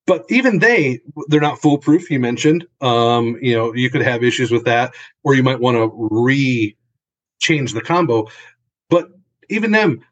[0.05, 2.09] but even they, they're not foolproof.
[2.09, 5.75] You mentioned, um, you know, you could have issues with that, or you might want
[5.75, 6.75] to re
[7.39, 8.27] change the combo.
[8.89, 9.09] But
[9.49, 10.03] even them,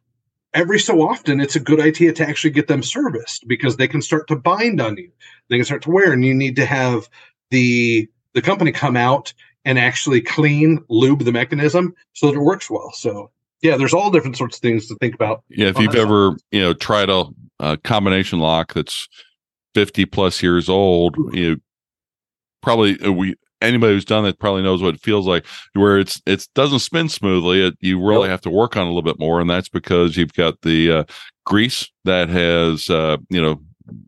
[0.55, 4.01] every so often, it's a good idea to actually get them serviced because they can
[4.01, 5.11] start to bind on you.
[5.49, 7.07] They can start to wear, and you need to have
[7.51, 9.33] the the company come out
[9.65, 12.91] and actually clean lube the mechanism so that it works well.
[12.93, 13.29] So
[13.61, 15.43] yeah, there's all different sorts of things to think about.
[15.49, 17.25] Yeah, if you've that ever you know tried a,
[17.59, 19.07] a combination lock that's
[19.75, 21.55] fifty plus years old, you know,
[22.63, 25.45] probably uh, we anybody who's done it probably knows what it feels like.
[25.73, 27.65] Where it's it doesn't spin smoothly.
[27.67, 28.29] It, you really Yep.
[28.29, 30.91] have to work on it a little bit more, and that's because you've got the
[30.91, 31.03] uh,
[31.45, 33.61] grease that has uh, you know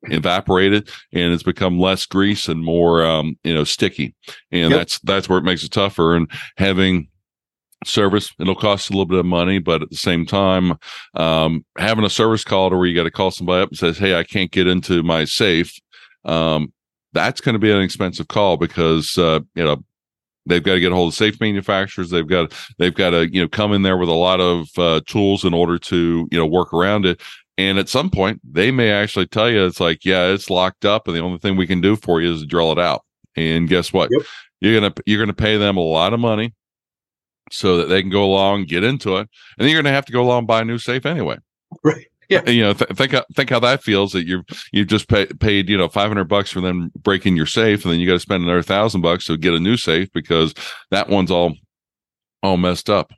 [0.04, 4.16] evaporated and it's become less grease and more um, you know sticky,
[4.52, 4.80] and Yep.
[4.80, 6.16] that's that's where it makes it tougher.
[6.16, 7.08] And having
[7.86, 10.74] service it'll cost a little bit of money but at the same time
[11.14, 14.00] um, having a service call to where you got to call somebody up and says
[14.00, 15.78] hey i can't get into my safe
[16.26, 16.74] um,
[17.14, 19.84] that's going to be an expensive call because uh, you know
[20.48, 22.10] they've got to get a hold of safe manufacturers.
[22.10, 25.02] They've got they've got to you know come in there with a lot of uh,
[25.06, 27.22] tools in order to you know work around it.
[27.60, 31.08] And at some point they may actually tell you it's like yeah it's locked up
[31.08, 33.04] and the only thing we can do for you is drill it out.
[33.36, 34.10] And guess what?
[34.12, 34.22] Yep.
[34.62, 36.54] you're gonna you're gonna pay them a lot of money
[37.50, 40.12] so that they can go along get into it and then you're gonna have to
[40.12, 41.38] go along and buy a new safe anyway.
[41.84, 42.08] Right.
[42.30, 42.50] Yeah.
[42.50, 45.70] you know th- think how- think how that feels that you've you've just pay, paid
[45.70, 48.44] you know 500 bucks for them breaking your safe and then you got to spend
[48.44, 50.54] another thousand bucks to get a new safe because
[50.92, 51.54] that one's all
[52.44, 53.14] all messed up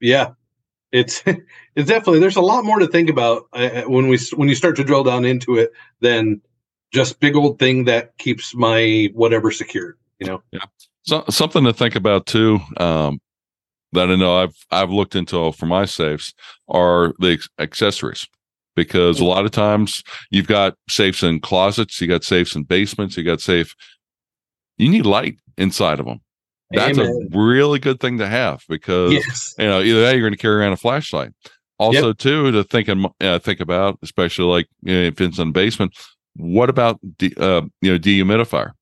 [0.00, 0.30] Yeah,
[0.92, 4.54] it's it's definitely there's a lot more to think about uh, when we when you
[4.54, 6.40] start to drill down into it than
[6.92, 9.98] just big old thing that keeps my whatever secured.
[10.18, 10.42] You know.
[10.50, 10.64] yeah.
[11.02, 13.20] so, something to think about too um
[13.92, 16.32] that i know i've i've looked into for my safes
[16.68, 18.26] are the accessories
[18.76, 23.16] because a lot of times you've got safes in closets you got safes in basements
[23.16, 23.74] you got safe
[24.78, 26.20] you need light inside of them
[26.70, 27.28] that's Amen.
[27.32, 29.54] a really good thing to have because Yes.
[29.58, 31.32] you know either that you're going to carry around a flashlight
[31.78, 35.48] also too to think and uh, think about especially like you know, if it's in
[35.48, 35.92] the basement
[36.36, 38.72] what about de- uh, you know dehumidifier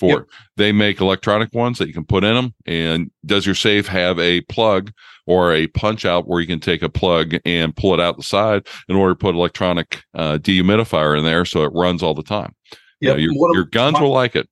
[0.00, 0.26] for Yep.
[0.56, 4.18] they make electronic ones that you can put in them and does your safe have
[4.18, 4.92] a plug
[5.26, 8.22] or a punch out where you can take a plug and pull it out the
[8.24, 12.22] side in order to put electronic uh, dehumidifier in there so it runs all the
[12.22, 12.54] time
[13.00, 14.48] You know, your, your guns my- will like it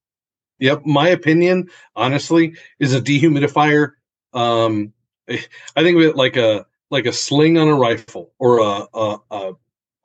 [0.60, 0.86] Yep.
[0.86, 3.92] My opinion, honestly, is a dehumidifier.
[4.32, 4.92] Um,
[5.30, 9.16] I think of it like a like a sling on a rifle or a, a,
[9.30, 9.52] a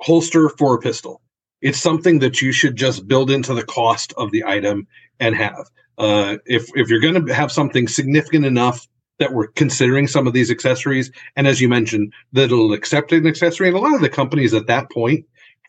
[0.01, 1.21] holster for a pistol.
[1.63, 4.85] It's something that you should just build into the cost of the item
[5.19, 5.69] and have.
[5.97, 8.87] Uh, if if you're going to have something significant enough
[9.19, 13.27] that we're considering some of these accessories, and as you mentioned, that it'll accept an
[13.27, 15.25] accessory, and a lot of the companies at that point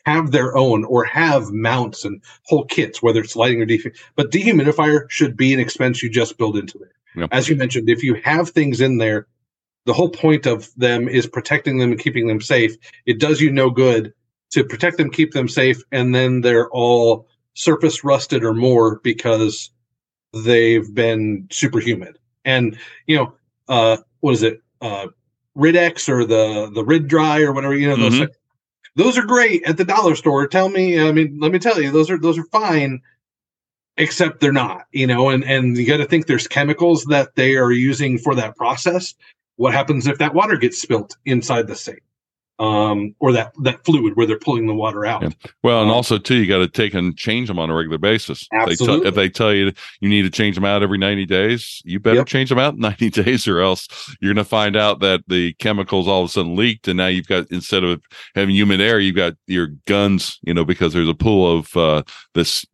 [0.07, 3.87] have their own or have mounts and whole kits, whether it's lighting or def.
[4.17, 6.93] But dehumidifier should be an expense you just build into there.
[7.17, 7.29] Yep.
[7.33, 9.27] As you mentioned, if you have things in there,
[9.87, 12.77] the whole point of them is protecting them and keeping them safe.
[13.07, 14.13] It does you no good
[14.53, 19.71] to protect them, keep them safe, and then they're all surface rusted or more because
[20.33, 22.19] they've been super humid.
[22.45, 23.33] And you know,
[23.69, 24.61] uh, what is it?
[24.81, 25.09] Uh,
[25.57, 27.75] Ridex or the the Rid Dry or whatever.
[27.75, 28.29] You know, those Mhm.
[28.97, 30.47] those are great at the dollar store.
[30.47, 33.01] Tell me, I mean, let me tell you, those are those are fine,
[33.97, 34.87] except they're not.
[34.93, 38.35] You know, and and you got to think there's chemicals that they are using for
[38.35, 39.15] that process.
[39.57, 42.01] What happens if that water gets spilt inside the safe,
[42.59, 45.23] um, or that that fluid where they're pulling the water out?
[45.23, 45.31] Yeah.
[45.63, 47.99] Well, and Um, also too, you got to take and change them on a regular
[47.99, 48.47] basis.
[48.51, 49.09] They tell, Absolutely.
[49.09, 52.19] if they tell you you need to change them out every ninety days, you better
[52.19, 52.27] Yep.
[52.27, 53.89] change them out in ninety days, or else
[54.21, 57.09] you're going to find out that the chemicals all of a sudden leaked, and now
[57.09, 58.01] you've got instead of
[58.35, 60.39] having humid air, you've got your guns.
[60.43, 62.03] You know, because there's a pool of uh,
[62.35, 62.65] this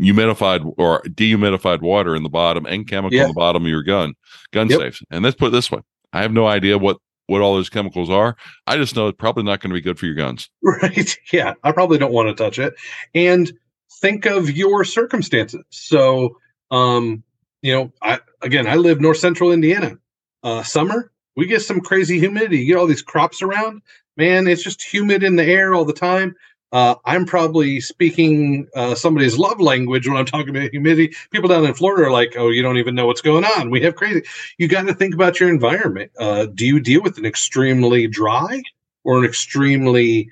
[0.00, 3.22] humidified or dehumidified water in the bottom and chemical Yeah.
[3.22, 4.14] in the bottom of your gun
[4.52, 4.80] gun Yep.
[4.80, 5.02] safes.
[5.10, 5.80] And let's put it this way:
[6.12, 8.36] I have no idea what what all those chemicals are.
[8.66, 10.50] I just know it's probably not going to be good for your guns.
[10.62, 11.16] Right.
[11.32, 11.54] Yeah.
[11.62, 12.74] I probably don't want to touch it.
[13.14, 13.52] And
[14.00, 15.62] think of your circumstances.
[15.70, 16.36] So,
[16.70, 17.22] um,
[17.62, 19.98] you know, I again, I live north central Indiana.
[20.42, 22.58] Uh, summer, we get some crazy humidity.
[22.58, 23.82] You get all these crops around.
[24.16, 26.34] Man, it's just humid in the air all the time.
[26.70, 31.14] Uh, I'm probably speaking uh, somebody's love language when I'm talking about humidity.
[31.30, 33.70] People down in Florida are like, "Oh, you don't even know what's going on.
[33.70, 34.22] We have crazy."
[34.58, 36.12] You got to think about your environment.
[36.18, 38.62] Uh, do you deal with an extremely dry
[39.04, 40.30] or an extremely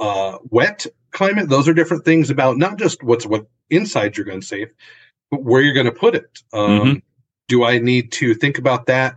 [0.00, 1.48] uh, wet climate.
[1.48, 4.68] Those are different things about not just what's what inside your gun safe,
[5.30, 6.42] but where you're going to put it.
[6.52, 7.02] Um, Mhm.
[7.48, 9.16] Do I need to think about that,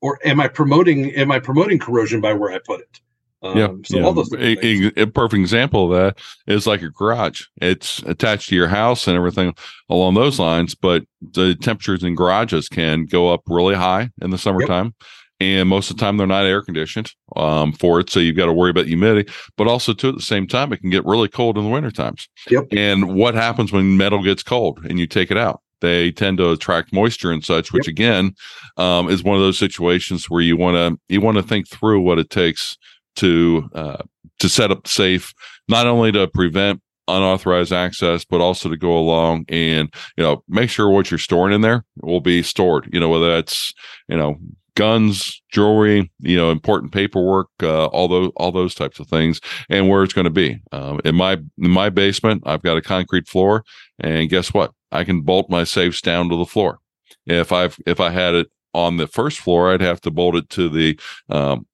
[0.00, 3.00] or am I promoting am I promoting corrosion by where I put it?
[3.42, 4.04] Um, Yeah, so yeah.
[4.04, 7.42] all those a, a- a perfect example of that is like your garage.
[7.60, 9.54] It's attached to your house and everything
[9.88, 14.38] along those lines, but the temperatures in garages can go up really high in the
[14.38, 14.94] summertime.
[15.38, 18.08] And most of the time, they're not air conditioned um, for it.
[18.08, 19.30] So you've got to worry about humidity.
[19.58, 21.90] But also, too, at the same time, it can get really cold in the winter
[21.90, 22.26] times.
[22.48, 22.68] Yep.
[22.72, 25.60] And what happens when metal gets cold and you take it out?
[25.82, 28.34] They tend to attract moisture and such, which again
[28.78, 32.00] um, is one of those situations where you want to you want to think through
[32.00, 32.78] what it takes
[33.16, 34.02] to uh,
[34.38, 35.32] to set up safe,
[35.68, 40.70] not only to prevent unauthorized access, but also to go along and you know make
[40.70, 42.88] sure what you're storing in there will be stored.
[42.92, 43.72] You know whether that's
[44.08, 44.36] you know
[44.74, 49.88] guns, jewelry, you know important paperwork, uh, all those all those types of things, and
[49.88, 50.60] where it's going to be.
[50.72, 53.64] Um, in my in my basement, I've got a concrete floor,
[53.98, 54.72] and guess what?
[54.92, 56.78] I can bolt my safes down to the floor.
[57.26, 60.50] If I've if I had it on the first floor, I'd have to bolt it
[60.50, 61.66] to the um,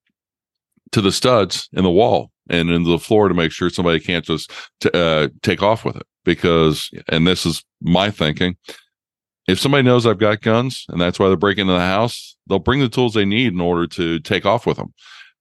[0.93, 4.25] to the studs in the wall and into the floor to make sure somebody can't
[4.25, 4.51] just
[4.81, 6.07] t- uh, take off with it.
[6.25, 8.57] Because, and this is my thinking,
[9.49, 12.61] if somebody knows I've got guns and that's why they're breaking into the house, they'll
[12.61, 14.95] bring the tools they need in order to take off with them.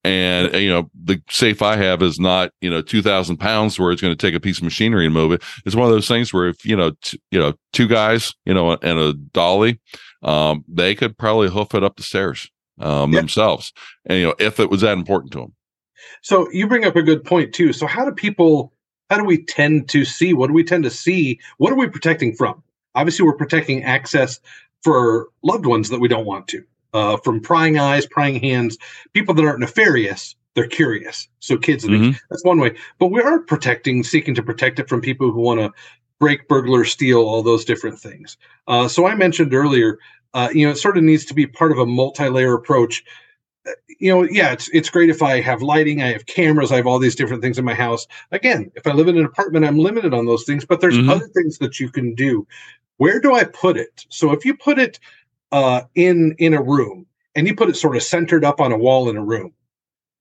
[0.04, 3.92] And you know, the safe I have is not you know two thousand pounds where
[3.92, 5.44] it's going to take a piece of machinery and move it.
[5.64, 8.52] It's one of those things where if you know t- you know two guys you
[8.52, 9.80] know and a dolly,
[10.24, 13.20] um, they could probably hoof it up the stairs um, Yeah.
[13.20, 13.72] themselves.
[14.06, 15.52] And you know, if it was that important to them.
[16.22, 17.72] So you bring up a good point too.
[17.72, 18.72] So how do people
[19.10, 21.38] how do we tend to see what do we tend to see?
[21.58, 22.62] What are we protecting from?
[22.94, 24.40] Obviously we're protecting access
[24.82, 26.64] for loved ones that we don't want to.
[26.94, 28.76] Uh, from prying eyes, prying hands,
[29.12, 31.28] people that aren't nefarious, they're curious.
[31.40, 32.18] So kids Mhm.
[32.30, 32.74] that's one way.
[32.98, 35.72] But we are protecting, seeking to protect it from people who want to
[36.18, 38.36] break, burglar, steal, all those different things.
[38.68, 39.98] Uh, so I mentioned earlier,
[40.34, 43.02] uh, you know, it sort of needs to be part of a multi-layer approach
[44.00, 46.86] you know, yeah, it's it's great if I have lighting, I have cameras, I have
[46.86, 48.06] all these different things in my house.
[48.32, 51.10] Again, if I live in an apartment, I'm limited on those things, but there's Mhm.
[51.10, 52.46] other things that you can do.
[52.96, 54.04] Where do I put it?
[54.08, 54.98] So if you put it
[55.52, 58.78] uh, in in a room and you put it sort of centered up on a
[58.78, 59.52] wall in a room,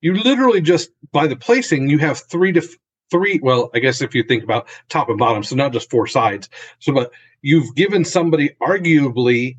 [0.01, 2.61] you literally just by the placing you have three to
[3.09, 3.39] three.
[3.41, 6.49] Well, I guess if you think about top and bottom, so not just four sides.
[6.79, 9.57] So, but you've given somebody arguably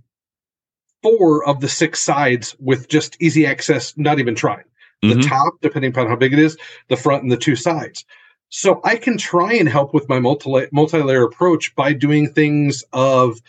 [1.02, 4.64] four of the six sides with just easy access, not even trying.
[5.02, 5.28] The Mhm.
[5.28, 6.56] top, depending upon how big it is,
[6.88, 8.04] the front and the two sides.
[8.50, 13.40] So I can try and help with my multi multi-layer approach by doing things of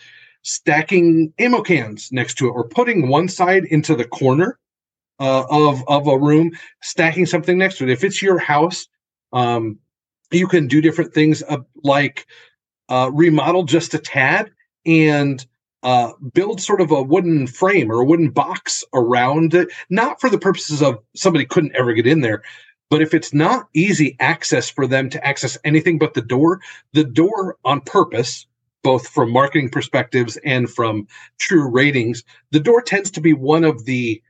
[0.42, 4.58] stacking ammo cans next to it or putting one side into the corner
[5.20, 7.90] uh, of of a room, stacking something next to it.
[7.90, 8.88] If it's your house,
[9.32, 9.78] um,
[10.30, 12.26] you can do different things uh, like
[12.88, 14.50] uh, remodel just a tad
[14.86, 15.44] and
[15.84, 20.30] uh, build sort of a wooden frame or a wooden box around it, not for
[20.30, 22.42] the purposes of somebody couldn't ever get in there.
[22.90, 26.60] But if it's not easy access for them to access anything but the door,
[26.92, 28.46] the door on purpose,
[28.82, 31.06] both from marketing perspectives and from
[31.38, 34.22] true ratings, the door tends to be one of the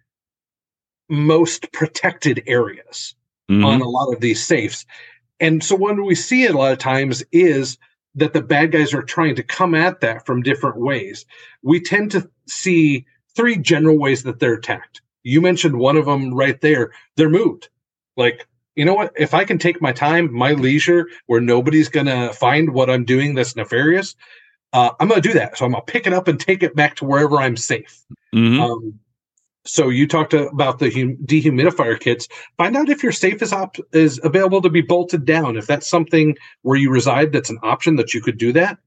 [1.08, 3.14] most protected areas
[3.50, 3.64] Mhm.
[3.64, 4.86] on a lot of these safes.
[5.40, 7.76] And so what we see a lot of times is
[8.14, 11.26] that the bad guys are trying to come at that from different ways.
[11.62, 15.02] We tend to see three general ways that they're attacked.
[15.22, 16.92] You mentioned one of them right there.
[17.16, 17.68] They're moved.
[18.16, 18.46] Like,
[18.76, 19.12] you know what?
[19.16, 23.04] If I can take my time, my leisure, where nobody's going to find what I'm
[23.04, 24.14] doing that's nefarious,
[24.72, 25.56] uh, I'm going to do that.
[25.56, 28.04] So I'm going to pick it up and take it back to wherever I'm safe.
[28.34, 28.60] Mhm.
[28.60, 29.00] Um,
[29.66, 32.28] so you talked about the hum- dehumidifier kits.
[32.58, 35.56] Find out if your safe is op- is available to be bolted down.
[35.56, 38.78] If that's something where you reside, that's an option that you could do that.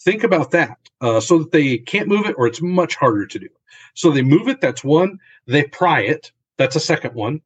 [0.00, 3.38] Think about that uh, so that they can't move it, or it's much harder to
[3.38, 3.48] do.
[3.94, 4.60] So they move it.
[4.60, 5.18] That's one.
[5.46, 6.32] They pry it.
[6.56, 7.42] That's a second one,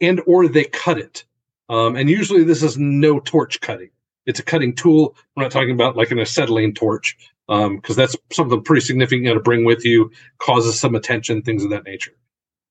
[0.00, 1.24] and or they cut it.
[1.68, 3.90] Um, and usually this is no torch cutting.
[4.26, 5.16] It's a cutting tool.
[5.36, 7.16] We're not talking about like an acetylene torch
[7.50, 11.84] because that's something pretty significant to bring with you, causes some attention, things of that
[11.84, 12.12] nature.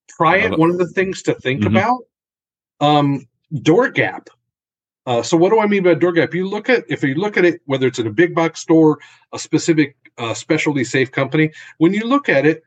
[0.09, 0.57] Try it.
[0.57, 1.67] One of the things to think Mhm.
[1.67, 1.99] about
[2.81, 3.27] um,
[3.61, 4.29] door gap.
[5.05, 6.33] Uh, so what do I mean by door gap?
[6.33, 8.99] You look at if you look at it, whether it's in a big box store,
[9.33, 12.63] a specific uh, specialty safe company, when you look at it,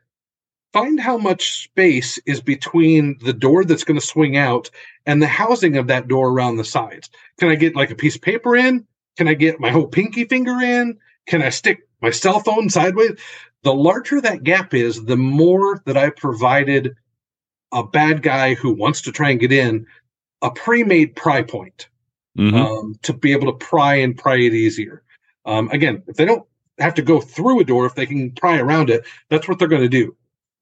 [0.71, 4.69] find how much space is between the door that's going to swing out
[5.07, 7.09] and the housing of that door around the sides.
[7.39, 8.85] Can I get like a piece of paper in?
[9.17, 10.97] Can I get my whole pinky finger in?
[11.27, 13.17] Can I stick my cell phone sideways?
[13.63, 16.95] The larger that gap is, the more that I provided
[17.71, 19.87] a bad guy who wants to try and get in
[20.43, 21.87] a pre-made pry point
[22.37, 22.53] Mhm.
[22.53, 25.01] um, to be able to pry and pry it easier.
[25.45, 26.45] Um, again, if they don't
[26.79, 29.67] have to go through a door, if they can pry around it, that's what they're
[29.67, 30.15] going to do.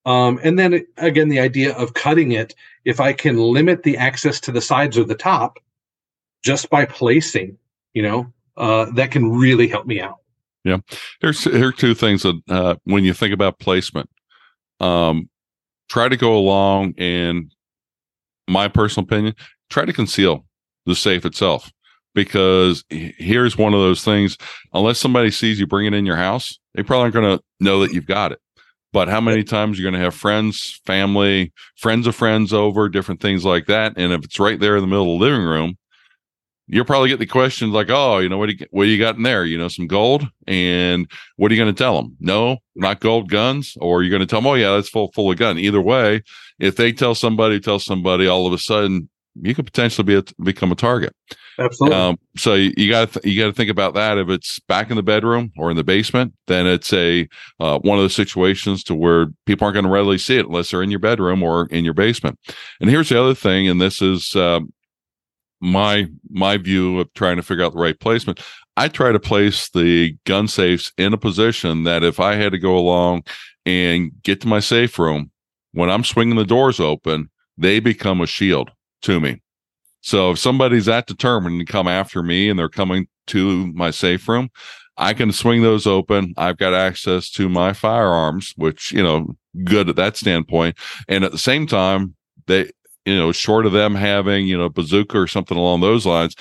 [0.05, 4.39] Um, and then again, the idea of cutting it, if I can limit the access
[4.41, 5.59] to the sides or the top
[6.43, 7.57] just by placing,
[7.93, 10.20] you know, uh, that can really help me out.
[10.63, 10.77] Yeah,
[11.21, 14.09] here's here are two things that uh, when you think about placement,
[14.79, 15.29] um,
[15.89, 17.51] try to go along and
[18.47, 19.35] my personal opinion,
[19.69, 20.45] try to conceal
[20.85, 21.71] the safe itself
[22.13, 24.37] because here's one of those things.
[24.73, 27.79] Unless somebody sees you bring it in your house, they probably aren't going to know
[27.81, 28.39] that you've got it.
[28.93, 33.21] But how many times you're going to have friends, family, friends of friends over, different
[33.21, 35.77] things like that, and if it's right there in the middle of the living room,
[36.71, 38.49] you'll probably get the questions like, "Oh, you know what?
[38.49, 39.45] Do you, what do you got in there?
[39.45, 42.15] You know, some gold." And what are you going to tell them?
[42.19, 43.77] No, not gold guns.
[43.79, 46.23] Or you're going to tell them, "Oh, yeah, that's full full of gun." Either way,
[46.59, 50.43] if they tell somebody, tell somebody, all of a sudden you could potentially be a,
[50.43, 51.15] become a target.
[51.59, 51.97] Absolutely.
[51.97, 54.17] Um, so you, got to you got to think about that.
[54.17, 57.27] If it's back in the bedroom or in the basement, then it's a
[57.59, 60.71] uh, one of those situations to where people aren't going to readily see it unless
[60.71, 62.39] they're in your bedroom or in your basement.
[62.79, 64.73] And here's the other thing, and this is um,
[65.61, 68.39] my my view of trying to figure out the right placement.
[68.77, 72.59] I try to place the gun safes in a position that if I had to
[72.59, 73.23] go along
[73.65, 75.31] and get to my safe room,
[75.73, 78.71] when I'm swinging the doors open, they become a shield
[79.03, 79.41] to me.
[80.01, 84.27] So if somebody's that determined to come after me and they're coming to my safe
[84.27, 84.49] room,
[84.97, 86.33] I can swing those open.
[86.37, 90.77] I've got access to my firearms, which, you know, good at that standpoint.
[91.07, 92.15] And at the same time,
[92.47, 92.71] they,
[93.05, 96.35] you know, short of them having, you know, bazooka or something along those lines,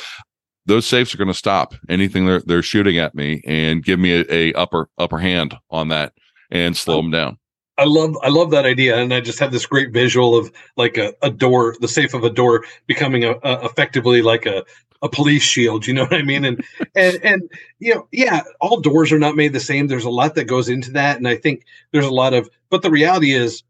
[0.66, 4.20] those safes are going to stop anything they're, they're shooting at me and give me
[4.20, 6.12] a, a upper, upper hand on that
[6.50, 7.38] and slow them down.
[7.78, 10.98] I love I love that idea, and I just have this great visual of like
[10.98, 14.66] a, a door, the safe of a door becoming a, a effectively like a
[15.00, 15.86] a police shield.
[15.86, 16.44] You know what I mean?
[16.44, 16.62] And
[16.94, 19.86] and and you know, yeah, all doors are not made the same.
[19.86, 22.50] There's a lot that goes into that, and I think there's a lot of.
[22.68, 23.62] But the reality is,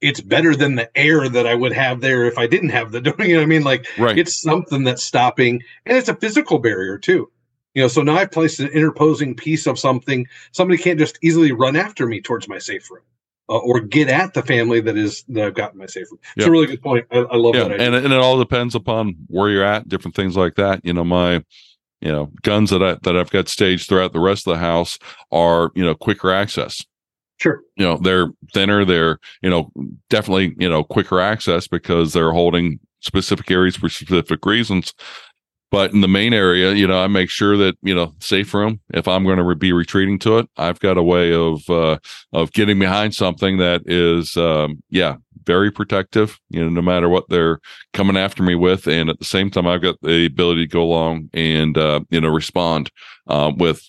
[0.00, 3.00] it's better than the air that I would have there if I didn't have the
[3.00, 3.14] door.
[3.18, 3.64] You know what I mean?
[3.64, 4.18] Like Right.
[4.18, 7.30] it's something that's stopping, and it's a physical barrier too.
[7.74, 10.26] You know, so now I've placed an interposing piece of something.
[10.52, 13.02] Somebody can't just easily run after me towards my safe room
[13.48, 16.20] uh, or get at the family that is that I've gotten my safe room.
[16.36, 17.06] It's a really good point.
[17.10, 17.86] I, I love yeah, that idea.
[17.86, 20.80] and and it all depends upon where you're at, different things like that.
[20.84, 21.44] You know, my
[22.00, 24.98] you know guns that I that I've got staged throughout the rest of the house
[25.30, 26.84] are you know quicker access.
[27.38, 27.60] Sure.
[27.76, 28.84] You know, they're thinner.
[28.84, 29.70] They're you know
[30.10, 34.92] definitely you know quicker access because they're holding specific areas for specific reasons.
[35.70, 38.80] But in the main area, you know, I make sure that you know safe room.
[38.94, 41.98] If I'm going to be retreating to it, I've got a way of uh,
[42.32, 46.38] of getting behind something that is, um, yeah, very protective.
[46.50, 47.58] You know, no matter what they're
[47.94, 50.82] coming after me with, and at the same time, I've got the ability to go
[50.82, 52.90] along and uh, you know respond
[53.26, 53.82] uh, with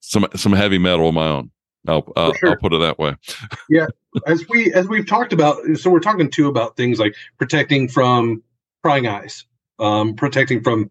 [0.00, 1.50] some some heavy metal of my own.
[1.86, 2.50] I'll uh, sure.
[2.50, 3.14] I'll put it that way.
[3.68, 3.86] Yeah,
[4.26, 8.42] as we as we've talked about, so we're talking too about things like protecting from
[8.82, 9.44] prying eyes,
[9.78, 10.90] um, protecting from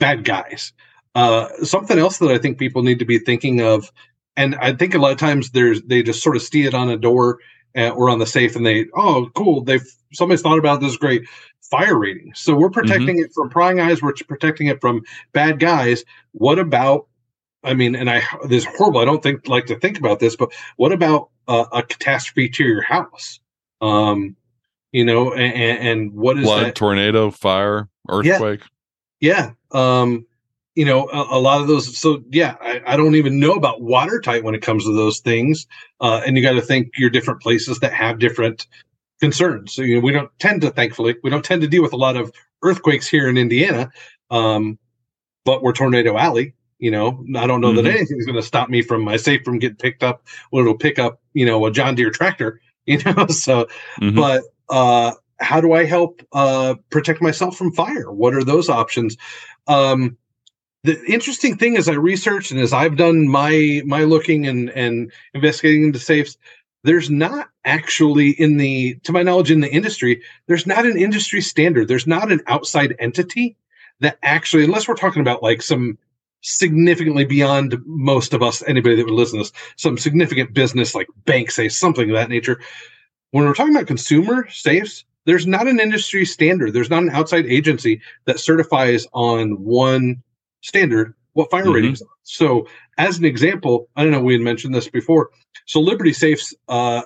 [0.00, 0.72] bad guys.
[1.14, 3.92] Uh, something else that I think people need to be thinking of,
[4.36, 6.88] and I think a lot of times there's they just sort of see it on
[6.88, 7.38] a door
[7.76, 11.22] uh, or on the safe, and they oh cool they've somebody's thought about this great
[11.70, 12.32] fire rating.
[12.34, 14.02] So we're protecting it from prying eyes.
[14.02, 16.04] We're protecting it from bad guys.
[16.32, 17.06] What about?
[17.64, 19.00] I mean, and I this is horrible.
[19.00, 22.64] I don't think like to think about this, but what about uh, a catastrophe to
[22.64, 23.40] your house?
[23.80, 24.36] Um,
[24.92, 26.74] you know, and, and what is Flood, that?
[26.74, 28.62] tornado, fire, earthquake.
[29.20, 29.52] Yeah.
[29.70, 30.26] Um,
[30.74, 31.96] you know, a, a lot of those.
[31.96, 35.66] So yeah, I, I don't even know about watertight when it comes to those things.
[36.00, 38.66] Uh, and you got to think your different places that have different
[39.20, 39.72] concerns.
[39.72, 41.96] So you know, we don't tend to, thankfully, we don't tend to deal with a
[41.96, 42.32] lot of
[42.62, 43.90] earthquakes here in Indiana.
[44.30, 44.78] Um,
[45.44, 46.54] but we're tornado alley.
[46.82, 47.76] You know, I don't know Mhm.
[47.76, 50.76] that anything's going to stop me from my safe from getting picked up when it'll
[50.76, 52.60] pick up, you know, a John Deere tractor.
[52.86, 53.68] You know, so
[54.00, 54.16] Mhm.
[54.16, 59.16] but uh how do i help uh protect myself from fire what are those options
[59.68, 60.16] um
[60.82, 65.12] the interesting thing as i researched and as i've done my my looking and and
[65.32, 66.36] investigating into safes
[66.82, 71.40] there's not actually in the to my knowledge in the industry there's not an industry
[71.40, 73.56] standard there's not an outside entity
[74.00, 75.96] that actually unless we're talking about like some
[76.42, 81.06] significantly beyond most of us anybody that would listen to this some significant business like
[81.24, 82.60] bank safe something of that nature
[83.32, 86.72] when we're talking about consumer safes, there's not an industry standard.
[86.72, 90.22] There's not an outside agency that certifies on one
[90.60, 91.74] standard what fire Mhm.
[91.74, 92.08] ratings are.
[92.24, 92.68] So,
[92.98, 95.30] as an example, I don't know, we had mentioned this before.
[95.64, 97.02] So, Liberty Safes, uh,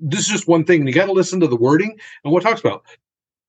[0.00, 0.80] this is just one thing.
[0.80, 2.82] and You got to listen to the wording and what it talks about.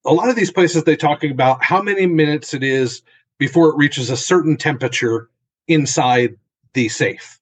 [0.04, 3.04] a lot of these places they talk about how many minutes it is
[3.42, 5.28] before it reaches a certain temperature
[5.68, 6.36] inside
[6.76, 7.40] the safe.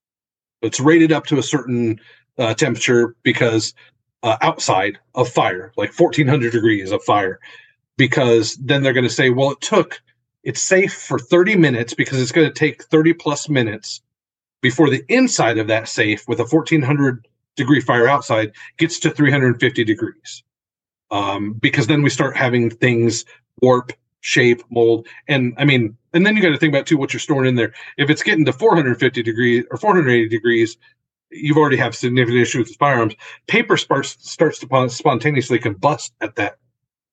[0.61, 1.99] It's rated up to a certain
[2.37, 3.73] uh, temperature because
[4.23, 7.41] uh, outside of fire, like 1400 degrees of fire,
[7.97, 10.01] because then they're going to say, well, it took,
[10.41, 14.01] it's safe for 30 minutes because it's going to take 30 plus minutes
[14.61, 17.27] before the inside of that safe with a 1400
[17.57, 20.43] degree fire outside gets to 350 degrees.
[21.11, 23.25] Um, because then we start having things
[23.61, 23.91] warp,
[24.21, 27.19] shape, mold, and I mean, and then you got to think about too what you're
[27.19, 27.73] storing in there.
[27.97, 30.77] If it's getting to 450 degrees or 480 degrees,
[31.31, 33.15] you've already have significant issues with firearms.
[33.47, 36.57] Paper starts starts to spontaneously combust at that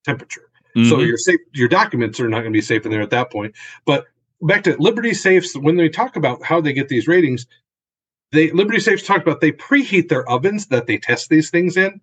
[0.04, 0.50] temperature.
[0.76, 0.88] Mm-hmm.
[0.88, 3.30] So your safe, your documents are not going to be safe in there at that
[3.30, 3.54] point.
[3.84, 4.04] But
[4.42, 7.46] back to Liberty Safes, when they talk about how they get these ratings,
[8.32, 12.00] they Liberty Safes talk about they preheat their ovens that they test these things in,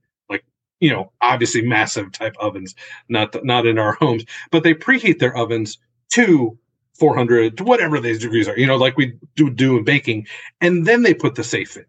[0.83, 2.75] you know, obviously massive type ovens,
[3.07, 5.77] not not in our homes, but they preheat their ovens
[6.09, 6.57] to
[6.99, 10.27] 400 to whatever these degrees are, you know, like we do do in baking,
[10.59, 11.85] and then they put the safe in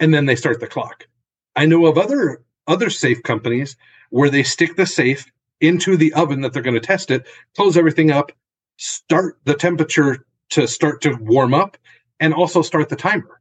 [0.00, 1.06] and then they start the clock.
[1.54, 3.76] I know of other other safe companies
[4.10, 7.76] where they stick the safe into the oven that they're going to test it, close
[7.76, 8.32] everything up,
[8.76, 11.76] start the temperature to start to warm up,
[12.18, 13.35] and also start the timer.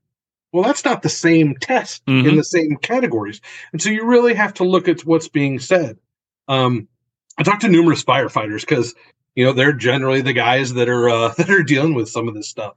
[0.56, 2.30] Well, that's not the same test mm-hmm.
[2.30, 3.42] in the same categories.
[3.74, 5.98] And so you really have to look at what's being said.
[6.48, 6.88] Um,
[7.38, 8.96] I talked to numerous firefighters because
[9.36, 12.36] you know they're generally the guys that are uh, that are dealing with some of
[12.36, 12.76] this stuff.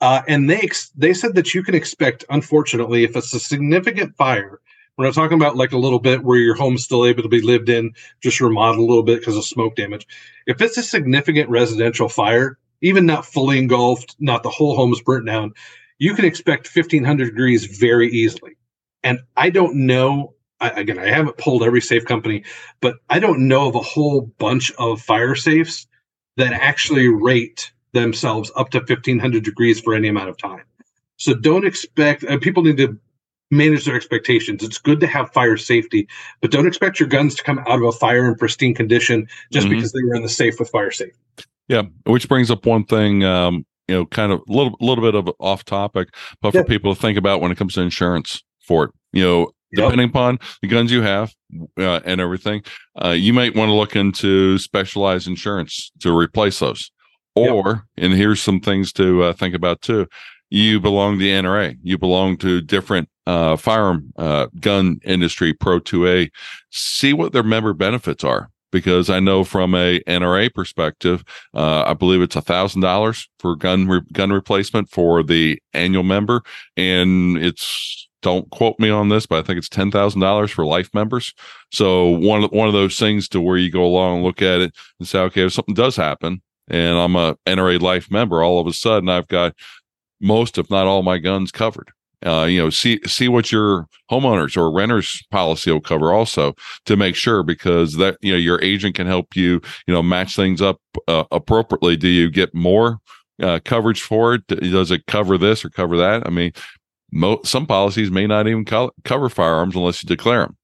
[0.00, 4.16] Uh, and they ex- they said that you can expect, unfortunately, if it's a significant
[4.16, 4.60] fire,
[4.98, 7.40] we're not talking about like a little bit where your home's still able to be
[7.40, 10.08] lived in, just remodeled a little bit because of smoke damage.
[10.48, 15.26] If it's a significant residential fire, even not fully engulfed, not the whole home's burnt
[15.26, 15.54] down,
[15.98, 18.56] you can expect 1500 degrees very easily.
[19.02, 22.44] And I don't know, I, again, I haven't pulled every safe company,
[22.80, 25.86] but I don't know of a whole bunch of fire safes
[26.36, 30.64] that actually rate themselves up to 1500 degrees for any amount of time.
[31.16, 32.98] So don't expect, uh, people need to
[33.50, 34.62] manage their expectations.
[34.62, 36.08] It's good to have fire safety,
[36.40, 39.66] but don't expect your guns to come out of a fire in pristine condition just
[39.66, 39.76] mm-hmm.
[39.76, 41.18] because they were in the safe with fire safety.
[41.68, 45.14] Yeah, which brings up one thing, um, you know, kind of a little, little bit
[45.14, 46.08] of off topic,
[46.40, 46.64] but for yeah.
[46.64, 50.10] people to think about when it comes to insurance for it, you know, depending yep.
[50.10, 51.32] upon the guns you have
[51.78, 52.62] uh, and everything,
[53.02, 56.90] uh, you might want to look into specialized insurance to replace those.
[57.34, 58.04] Or, yep.
[58.04, 60.06] and here's some things to uh, think about too.
[60.48, 61.76] You belong to the NRA.
[61.82, 66.30] You belong to different uh, firearm uh, gun industry, Pro 2A.
[66.70, 68.50] See what their member benefits are.
[68.76, 71.24] Because I know from a NRA perspective,
[71.54, 76.02] uh, I believe it's a thousand dollars for gun re- gun replacement for the annual
[76.02, 76.42] member,
[76.76, 80.66] and it's don't quote me on this, but I think it's ten thousand dollars for
[80.66, 81.32] life members.
[81.72, 84.74] So one one of those things to where you go along and look at it
[84.98, 88.66] and say, okay, if something does happen, and I'm a NRA life member, all of
[88.66, 89.54] a sudden I've got
[90.20, 91.92] most, if not all, my guns covered.
[92.24, 96.54] Uh, you know, see see what your homeowners or renters policy will cover also
[96.86, 100.34] to make sure because that you know your agent can help you you know match
[100.34, 101.96] things up uh, appropriately.
[101.96, 102.98] Do you get more
[103.42, 104.46] uh, coverage for it?
[104.46, 106.26] Does it cover this or cover that?
[106.26, 106.52] I mean,
[107.12, 110.56] mo- some policies may not even co- cover firearms unless you declare them.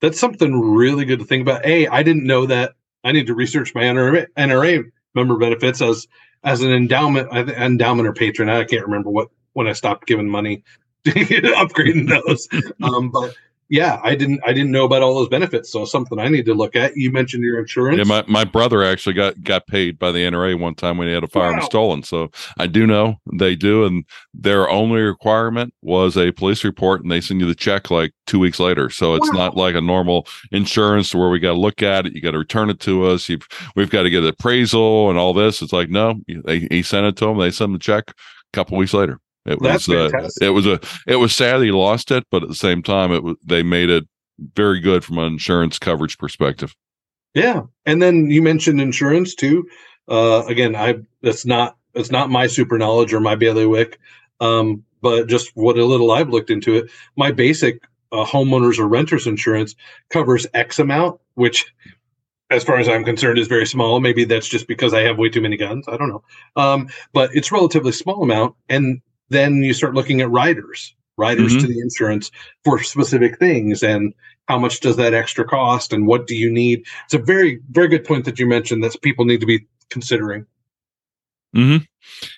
[0.00, 1.64] That's something really good to think about.
[1.64, 2.72] A, I didn't know that.
[3.04, 4.84] I need to research my NRA, NRA
[5.14, 6.06] member benefits as
[6.42, 8.48] as an endowment endowment or patron.
[8.48, 10.62] I can't remember what when I stopped giving money
[11.06, 12.48] upgrading those.
[12.82, 13.34] um, but
[13.70, 15.70] yeah, I didn't I didn't know about all those benefits.
[15.70, 16.96] So something I need to look at.
[16.96, 17.98] You mentioned your insurance.
[17.98, 21.14] Yeah, my, my brother actually got got paid by the NRA one time when he
[21.14, 21.64] had a firearm wow.
[21.64, 22.02] stolen.
[22.02, 27.12] So I do know they do, and their only requirement was a police report, and
[27.12, 28.90] they send you the check like two weeks later.
[28.90, 29.38] So it's wow.
[29.38, 32.38] not like a normal insurance where we got to look at it, you got to
[32.38, 33.46] return it to us, You've,
[33.76, 35.62] we've got to get an appraisal and all this.
[35.62, 38.14] It's like no, they, he sent it to them, they sent the check a
[38.52, 39.20] couple weeks later.
[39.46, 42.48] It That's was uh, it was a it was sad he lost it, but at
[42.48, 44.04] the same time, it was they made it
[44.54, 46.74] very good from an insurance coverage perspective.
[47.34, 49.68] Yeah, and then you mentioned insurance too.
[50.08, 53.98] Uh, again, I that's not it's not my super knowledge or my bailiwick,
[54.40, 56.90] um, but just what a little I've looked into it.
[57.16, 57.82] My basic
[58.12, 59.74] uh, homeowners or renters insurance
[60.10, 61.72] covers X amount, which
[62.50, 64.00] as far as I'm concerned, is very small.
[64.00, 65.86] Maybe that's just because I have way too many guns.
[65.88, 66.22] I don't know.
[66.56, 68.56] Um, but it's relatively small amount.
[68.68, 69.00] And
[69.30, 71.60] then you start looking at riders, riders mm-hmm.
[71.60, 72.30] to the insurance
[72.64, 74.14] for specific things, and
[74.48, 76.84] how much does that extra cost, and what do you need?
[77.04, 80.46] It's a very, very good point that you mentioned that people need to be considering.
[81.56, 81.84] Mm-hmm.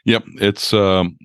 [0.05, 0.25] Yep.
[0.37, 1.19] It's um,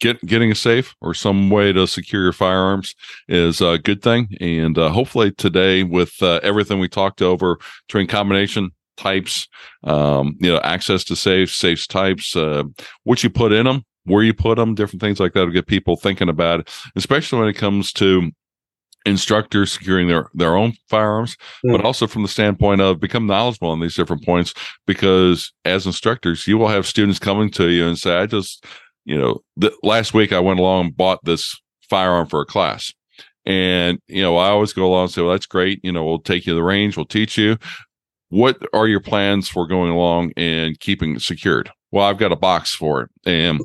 [0.00, 2.94] get getting a safe or some way to secure your firearms
[3.28, 4.28] is a good thing.
[4.40, 9.48] And uh, hopefully today, with uh, everything we talked over, between combination types,
[9.84, 12.64] um, you know, access to safes, safes types, uh,
[13.04, 15.66] what you put in them, where you put them, different things like that to get
[15.66, 18.30] people thinking about it, especially when it comes to
[19.04, 21.70] instructors securing their their own firearms mm.
[21.70, 24.52] but also from the standpoint of become knowledgeable on these different points
[24.84, 28.64] because as instructors you will have students coming to you and say i just
[29.04, 31.54] you know the, last week i went along and bought this
[31.88, 32.92] firearm for a class.
[33.44, 36.18] And you know i always go along and say well that's great you know we'll
[36.18, 37.56] take you to the range we'll teach you.
[38.28, 41.70] What are your plans for going along and keeping it secured?
[41.92, 43.60] Well i've got a box for it and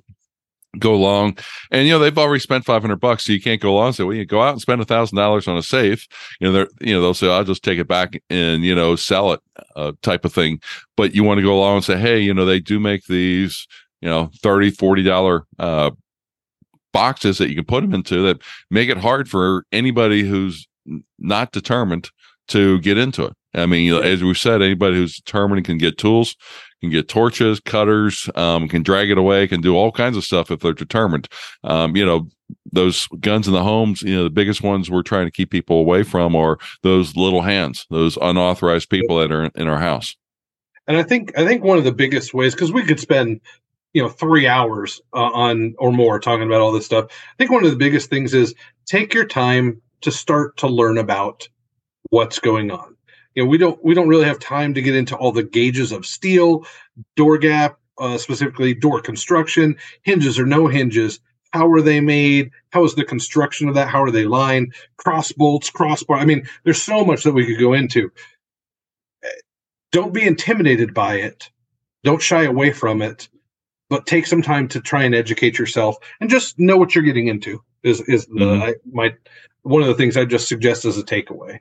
[0.80, 1.38] go along
[1.69, 4.03] and you know they've already spent 500 bucks so you can't go along and say
[4.05, 6.07] well you go out and spend a thousand dollars on a safe
[6.39, 8.95] you know they're you know they'll say i'll just take it back and you know
[8.95, 9.41] sell it
[9.76, 10.59] uh, type of thing.
[10.97, 13.67] But you want to go along and say hey you know they do make these
[14.01, 15.91] you know 30 40 dollar uh
[16.93, 20.67] boxes that you can put them into that make it hard for anybody who's
[21.19, 22.09] not determined
[22.49, 23.34] to get into it.
[23.53, 26.36] I mean, as we said, anybody who's determined can get tools,
[26.82, 30.51] can get torches, cutters, um, can drag it away, can do all kinds of stuff
[30.51, 31.27] if they're determined.
[31.63, 32.27] Um, you know,
[32.71, 35.77] those guns in the homes, you know, the biggest ones we're trying to keep people
[35.77, 40.15] away from are those little hands, those unauthorized people that are in our house.
[40.88, 43.39] And I think I think one of the biggest ways because we could spend
[43.93, 47.05] you know three hours uh, on or more talking about all this stuff.
[47.05, 48.55] I think one of the biggest things is
[48.88, 51.47] take your time to start to learn about
[52.09, 52.90] what's going on
[53.36, 55.91] you know we don't we don't really have time to get into all the gauges
[55.91, 56.65] of steel
[57.15, 61.19] door gap uh, specifically door construction hinges or no hinges.
[61.53, 62.51] How are they made?
[62.69, 63.89] How is the construction of that?
[63.89, 64.73] How are they lined?
[64.97, 68.11] Cross bolts crossbar i mean there's so much that we could go into.
[69.91, 71.49] Don't be intimidated by it.
[72.03, 73.27] Don't shy away from it
[73.91, 77.27] but take some time to try and educate yourself and just know what you're getting
[77.27, 78.63] into is is the mm-hmm.
[78.63, 79.13] I, my
[79.63, 81.59] one of the things i just suggest as a takeaway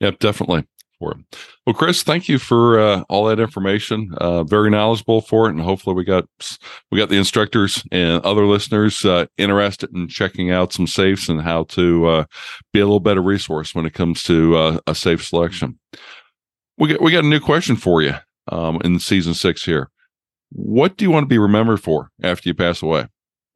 [0.00, 0.64] Yep, definitely.
[0.98, 1.38] For it.
[1.66, 4.14] Well, Chris, thank you for uh, all that information.
[4.16, 6.24] Uh, very knowledgeable for it, and hopefully we got
[6.90, 11.42] we got the instructors and other listeners uh, interested in checking out some safes and
[11.42, 12.24] how to uh,
[12.72, 15.78] be a little better resource when it comes to uh, a safe selection.
[16.78, 18.14] We got we got a new question for you
[18.50, 19.90] um, in season six here.
[20.50, 23.06] What do you want to be remembered for after you pass away?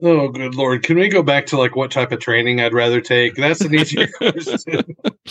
[0.03, 0.83] Oh, good lord!
[0.83, 3.35] Can we go back to like what type of training I'd rather take?
[3.35, 4.83] That's an easier question.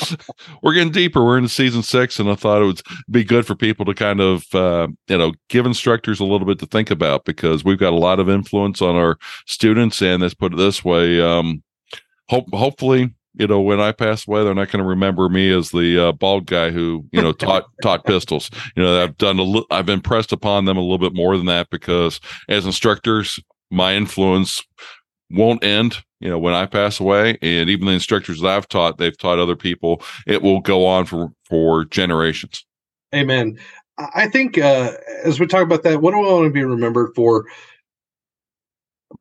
[0.61, 1.23] We're getting deeper.
[1.23, 4.21] We're in season six, and I thought it would be good for people to kind
[4.21, 7.93] of, uh, you know, give instructors a little bit to think about because we've got
[7.93, 9.17] a lot of influence on our
[9.47, 10.01] students.
[10.01, 11.63] And let's put it this way: um,
[12.29, 15.69] hope, hopefully, you know, when I pass away, they're not going to remember me as
[15.71, 18.51] the uh, bald guy who, you know, taught taught pistols.
[18.75, 21.47] You know, I've done a, li- I've impressed upon them a little bit more than
[21.47, 23.39] that because as instructors,
[23.71, 24.63] my influence
[25.31, 27.37] won't end you know when i pass away.
[27.41, 31.05] And even the instructors that i've taught they've taught other people it will go on
[31.05, 32.65] for for generations.
[33.13, 33.57] Amen.
[33.97, 34.93] I think uh
[35.23, 37.45] as we talk about that what do i want to be remembered for?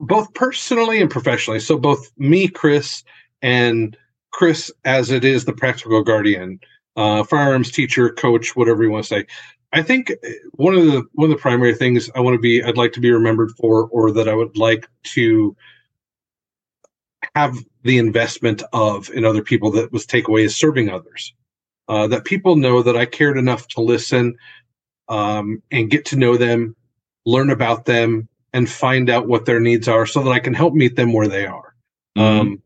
[0.00, 1.60] Both personally and professionally.
[1.60, 3.02] So both me chris
[3.42, 3.96] and
[4.32, 6.60] chris as it is the practical guardian
[6.96, 9.26] uh firearms teacher coach whatever you want to say
[9.72, 12.62] I think uh, one of the one of the primary things I want to be
[12.62, 15.56] I'd like to be remembered for, or that I would like to
[17.34, 21.34] have the investment of in other people that was takeaway is serving others.
[21.88, 24.36] Uh, that people know that I cared enough to listen
[25.08, 26.76] um, and get to know them,
[27.24, 30.74] learn about them, and find out what their needs are, so that I can help
[30.74, 31.74] meet them where they are.
[32.16, 32.40] Mm-hmm.
[32.40, 32.62] Um,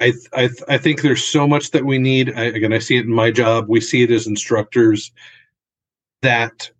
[0.00, 2.32] I, I I think there's so much that we need.
[2.34, 3.68] I, again, I see it in my job.
[3.68, 5.12] We see it as instructors
[6.22, 6.70] that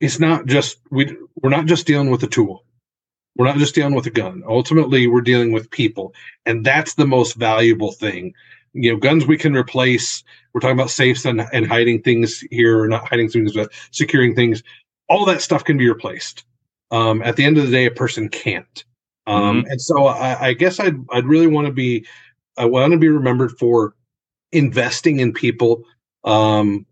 [0.00, 2.64] it's not just we we're not just dealing with a tool.
[3.36, 4.44] We're not just dealing with a gun.
[4.46, 6.14] Ultimately, we're dealing with people,
[6.46, 8.32] and that's the most valuable thing.
[8.74, 10.22] You know, guns we can replace.
[10.52, 14.34] We're talking about safes and, and hiding things here, or not hiding things, but securing
[14.34, 14.62] things.
[15.08, 16.44] All that stuff can be replaced.
[16.90, 18.84] Um, at the end of the day, a person can't.
[19.26, 19.70] Um, mm-hmm.
[19.70, 22.06] And so, I, I guess I'd I'd really want to be
[22.56, 23.94] I want to be remembered for
[24.52, 25.84] investing in people,
[26.22, 26.86] um,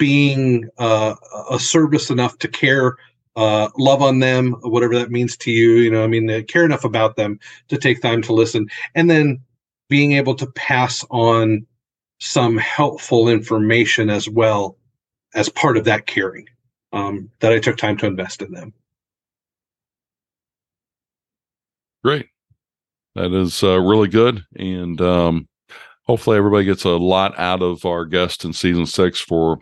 [0.00, 1.14] being uh,
[1.50, 2.96] a service enough to care,
[3.36, 5.72] uh, love on them, whatever that means to you.
[5.74, 7.38] You know, I mean, uh, care enough about them
[7.68, 9.40] to take time to listen, and then
[9.90, 11.66] being able to pass on
[12.18, 14.78] some helpful information as well
[15.34, 16.46] as part of that caring
[16.92, 18.72] um, that I took time to invest in them.
[22.02, 22.26] Great.
[23.14, 24.44] That is uh, really good.
[24.56, 25.48] And um,
[26.04, 29.58] hopefully everybody gets a lot out of our guest in season six for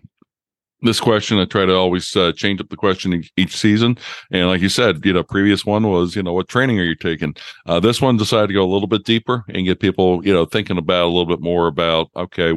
[0.82, 1.38] this question.
[1.38, 3.98] I try to always uh, change up the question each season.
[4.30, 6.94] And like you said, you know, previous one was, you know, what training are you
[6.94, 7.34] taking?
[7.66, 10.44] Uh, this one decided to go a little bit deeper and get people, you know,
[10.44, 12.52] thinking about a little bit more about, okay,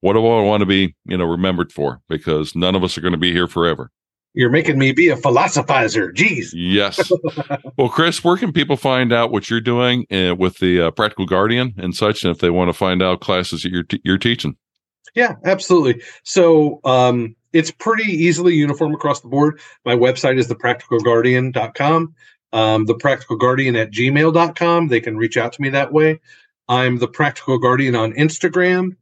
[0.00, 2.00] what do I want to be, you know, remembered for?
[2.08, 3.90] Because none of us are going to be here forever.
[4.34, 6.12] You're making me be a philosophizer.
[6.12, 6.50] Jeez.
[6.52, 7.10] Yes.
[7.78, 11.24] well, Chris, where can people find out what you're doing uh, with the uh, Practical
[11.24, 14.18] Guardian and such, and if they want to find out classes that you're t- you're
[14.18, 14.56] teaching?
[15.14, 16.02] Yeah, absolutely.
[16.24, 19.60] So um, it's pretty easily uniform across the board.
[19.84, 22.14] My website is thepracticalguardian.com.
[22.52, 24.88] Um, the practical guardian at gmail.com.
[24.88, 26.20] They can reach out to me that way.
[26.68, 28.96] I'm the practical guardian on Instagram.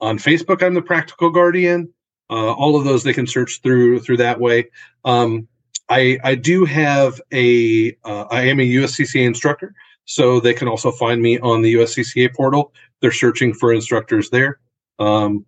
[0.00, 1.92] On Facebook, I'm the practical guardian.
[2.30, 4.68] Uh, all of those they can search through through that way.
[5.04, 5.48] Um,
[5.88, 10.92] I I do have a uh, I am a USCCA instructor, so they can also
[10.92, 12.72] find me on the USCCA portal.
[13.00, 14.60] They're searching for instructors there.
[14.98, 15.46] Um,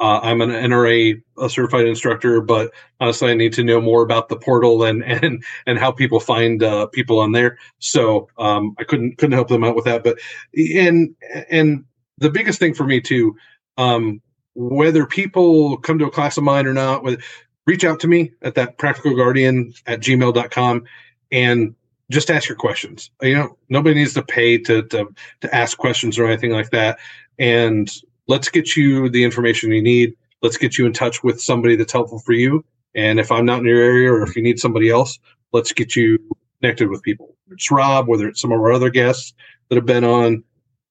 [0.00, 4.36] uh, I'm an NRA certified instructor, but honestly, I need to know more about the
[4.36, 7.58] portal and and and how people find uh, people on there.
[7.78, 10.04] So um, I couldn't couldn't help them out with that.
[10.04, 10.18] But
[10.54, 11.14] and
[11.50, 11.84] and
[12.18, 13.36] the biggest thing for me too,
[13.76, 14.20] um,
[14.54, 17.22] whether people come to a class of mine or not, with
[17.66, 20.84] reach out to me at that practical guardian at gmail.com
[21.30, 21.74] and
[22.10, 23.10] just ask your questions.
[23.20, 25.08] You know, nobody needs to pay to to
[25.40, 26.98] to ask questions or anything like that.
[27.38, 27.90] And
[28.28, 30.14] let's get you the information you need.
[30.42, 32.64] Let's get you in touch with somebody that's helpful for you.
[32.94, 35.18] And if I'm not in your area or if you need somebody else,
[35.52, 36.18] let's get you
[36.60, 37.36] connected with people.
[37.50, 39.32] It's Rob, whether it's some of our other guests
[39.68, 40.44] that have been on.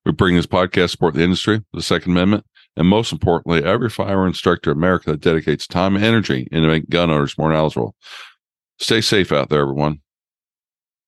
[0.04, 2.44] We bring this podcast support the industry, the Second Amendment,
[2.76, 6.88] and most importantly, every firearm instructor in America that dedicates time and energy into making
[6.90, 7.94] gun owners more knowledgeable.
[8.78, 10.00] Stay safe out there, everyone.